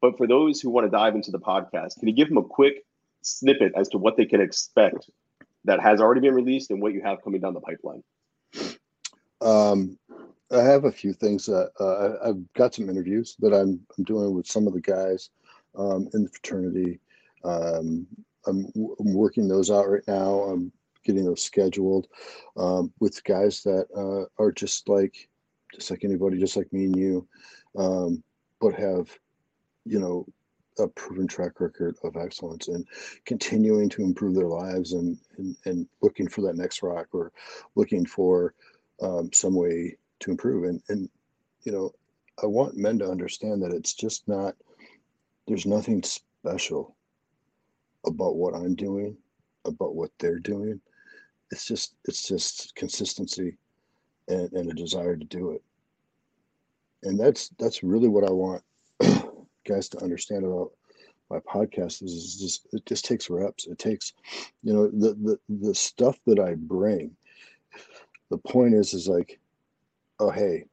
[0.00, 2.42] But for those who want to dive into the podcast, can you give them a
[2.42, 2.84] quick
[3.22, 5.10] snippet as to what they can expect
[5.64, 8.02] that has already been released and what you have coming down the pipeline?
[9.40, 9.98] Um,
[10.52, 14.34] I have a few things that uh, I've got some interviews that I'm, I'm doing
[14.34, 15.30] with some of the guys
[15.76, 17.00] um, in the fraternity.
[17.44, 18.06] Um,
[18.46, 20.40] I'm, I'm, working those out right now.
[20.40, 20.72] I'm
[21.04, 22.08] getting those scheduled
[22.56, 25.28] um, with guys that uh, are just like,
[25.74, 27.26] just like anybody, just like me and you,
[27.76, 28.22] um,
[28.60, 29.08] but have,
[29.84, 30.26] you know,
[30.78, 32.86] a proven track record of excellence and
[33.24, 37.32] continuing to improve their lives and, and, and looking for that next rock or
[37.76, 38.54] looking for
[39.02, 40.64] um, some way to improve.
[40.64, 41.08] And and
[41.64, 41.92] you know,
[42.42, 44.54] I want men to understand that it's just not
[45.46, 46.96] there's nothing special
[48.06, 49.16] about what I'm doing,
[49.64, 50.80] about what they're doing.
[51.50, 53.56] It's just it's just consistency
[54.28, 55.62] and, and a desire to do it.
[57.02, 58.62] And that's that's really what I want
[59.64, 60.72] guys to understand about
[61.30, 63.66] my podcast is, just it just takes reps.
[63.66, 64.12] It takes,
[64.62, 67.16] you know, the the the stuff that I bring.
[68.30, 69.38] The point is, is like
[70.18, 70.64] oh hey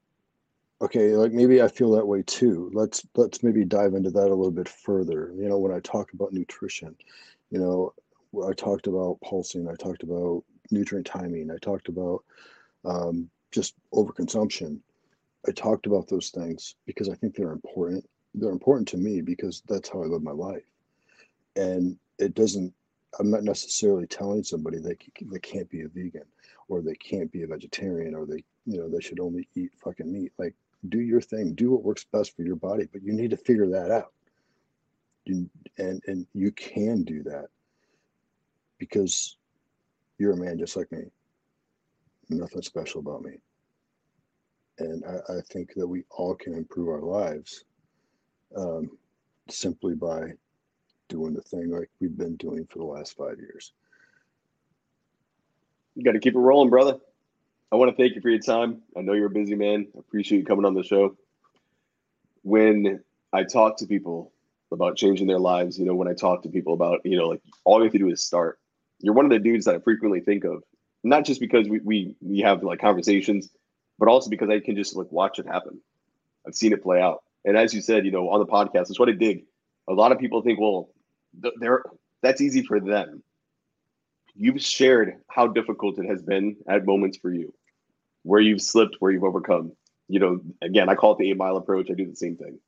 [0.84, 2.70] okay like maybe i feel that way too.
[2.74, 5.32] Let's let's maybe dive into that a little bit further.
[5.36, 6.96] You know when i talk about nutrition
[7.52, 7.94] you know
[8.48, 12.24] i talked about pulsing i talked about nutrient timing i talked about
[12.86, 14.80] um, just overconsumption.
[15.48, 18.06] I talked about those things because i think they're important.
[18.34, 20.64] They're important to me because that's how i live my life.
[21.56, 22.74] And it doesn't
[23.20, 26.26] i'm not necessarily telling somebody that they can't be a vegan
[26.68, 30.12] or they can't be a vegetarian or they you know they should only eat fucking
[30.12, 30.32] meat.
[30.38, 30.56] Like
[30.90, 33.68] do your thing do what works best for your body but you need to figure
[33.68, 34.12] that out.
[35.26, 37.48] You, and and you can do that
[38.78, 39.38] because
[40.18, 41.04] you're a man just like me.
[42.30, 43.34] Nothing special about me.
[44.80, 47.64] And I, I think that we all can improve our lives
[48.58, 48.90] um,
[49.50, 50.34] simply by
[51.08, 53.72] doing the thing like we've been doing for the last five years.
[55.96, 56.98] You got to keep it rolling brother
[57.74, 58.84] I want to thank you for your time.
[58.96, 59.88] I know you're a busy man.
[59.96, 61.18] I appreciate you coming on the show.
[62.44, 63.04] When
[63.34, 64.32] I talk to people
[64.72, 67.42] about changing their lives, you know, when I talk to people about, you know, like
[67.64, 68.60] all you have to do is start.
[69.00, 70.62] You're one of the dudes that I frequently think of
[71.04, 73.50] not just because we we we have like conversations,
[73.98, 75.82] but also because I can just like watch it happen.
[76.48, 79.00] I've seen it play out, and as you said, you know, on the podcast, it's
[79.00, 79.46] what I dig.
[79.90, 80.90] A lot of people think, well,
[81.60, 81.82] they're
[82.22, 83.24] that's easy for them.
[84.36, 87.52] You've shared how difficult it has been at moments for you,
[88.24, 89.74] where you've slipped, where you've overcome.
[90.08, 91.90] You know, again, I call it the eight mile approach.
[91.90, 92.60] I do the same thing.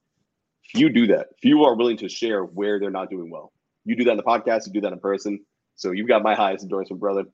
[0.63, 1.27] Few do that.
[1.41, 3.51] Few are willing to share where they're not doing well.
[3.83, 4.67] You do that in the podcast.
[4.67, 5.39] You do that in person.
[5.75, 7.25] So you've got my highest endorsement, brother.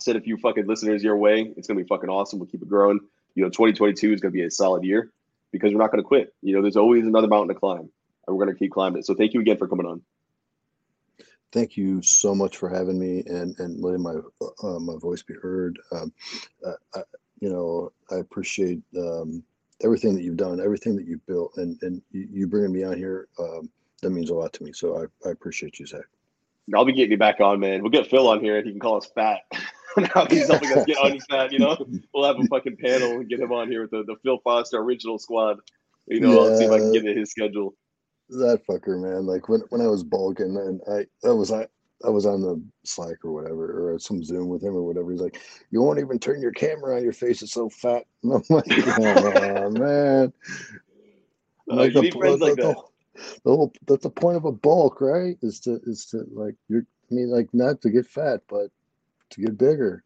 [0.00, 1.52] Send a few fucking listeners your way.
[1.56, 2.38] It's gonna be fucking awesome.
[2.38, 3.00] We'll keep it growing.
[3.34, 5.10] You know, 2022 is gonna be a solid year
[5.52, 6.34] because we're not gonna quit.
[6.42, 7.88] You know, there's always another mountain to climb,
[8.26, 9.06] and we're gonna keep climbing it.
[9.06, 10.02] So thank you again for coming on.
[11.50, 14.16] Thank you so much for having me and and letting my
[14.62, 15.78] uh, my voice be heard.
[15.90, 16.12] Um,
[16.94, 17.00] I,
[17.40, 19.42] you know, I appreciate um,
[19.82, 23.28] everything that you've done, everything that you've built, and and you, bringing me on here.
[23.38, 23.70] Um,
[24.02, 24.72] that means a lot to me.
[24.72, 26.04] So I, I appreciate you, Zac.
[26.74, 27.82] I'll be getting you back on, man.
[27.82, 29.40] We'll get Phil on here and he can call us fat.
[29.96, 31.76] now he's helping us get on fat, you know.
[32.12, 34.78] We'll have a fucking panel and get him on here with the, the Phil Foster
[34.78, 35.58] original squad.
[36.06, 37.74] You know, yeah, I'll see if I can get in his schedule.
[38.30, 39.26] That fucker, man.
[39.26, 41.66] Like when when I was bulking and I that was I
[42.04, 45.10] I was on the Slack or whatever, or some Zoom with him or whatever.
[45.10, 45.40] He's like,
[45.70, 47.02] "You won't even turn your camera on.
[47.02, 50.32] Your face is so fat." And I'm like, "Oh man."
[51.70, 52.74] Uh, like the, the, like the,
[53.44, 55.36] the whole that's the point of a bulk, right?
[55.42, 58.70] Is to is to like you're I mean like not to get fat, but
[59.30, 60.04] to get bigger.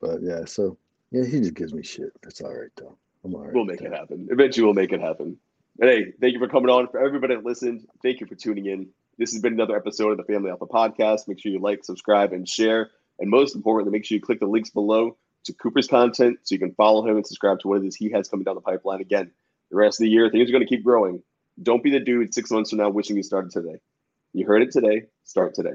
[0.00, 0.76] But yeah, so
[1.10, 2.10] yeah, he just gives me shit.
[2.22, 2.96] That's all right though.
[3.24, 3.54] I'm all right.
[3.54, 4.28] We'll make it happen.
[4.30, 5.38] Eventually we'll make it happen.
[5.76, 6.88] But hey, thank you for coming on.
[6.88, 8.88] For everybody that listened, thank you for tuning in.
[9.16, 11.28] This has been another episode of the Family Alpha Podcast.
[11.28, 12.90] Make sure you like, subscribe, and share.
[13.20, 16.58] And most importantly, make sure you click the links below to Cooper's content so you
[16.58, 19.00] can follow him and subscribe to what it is he has coming down the pipeline.
[19.00, 19.30] Again,
[19.70, 21.22] the rest of the year, things are going to keep growing.
[21.62, 23.76] Don't be the dude six months from now wishing you started today.
[24.32, 25.02] You heard it today.
[25.22, 25.74] Start today.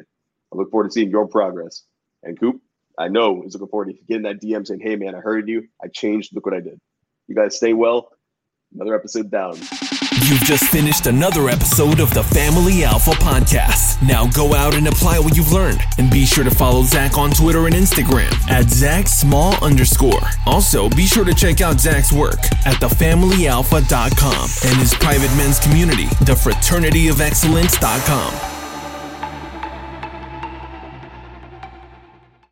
[0.53, 1.83] I look forward to seeing your progress.
[2.23, 2.59] And Coop,
[2.97, 5.69] I know is looking forward to getting that DM saying, "Hey man, I heard you.
[5.81, 6.35] I changed.
[6.35, 6.81] Look what I did."
[7.27, 8.11] You guys stay well.
[8.73, 9.55] Another episode down.
[10.27, 14.01] You've just finished another episode of the Family Alpha Podcast.
[14.05, 15.81] Now go out and apply what you've learned.
[15.97, 20.21] And be sure to follow Zac on Twitter and Instagram at Zac Small underscore.
[20.45, 26.05] Also, be sure to check out Zac's work at thefamilyalpha.com and his private men's community,
[26.05, 28.58] thefraternityofexcellence.com.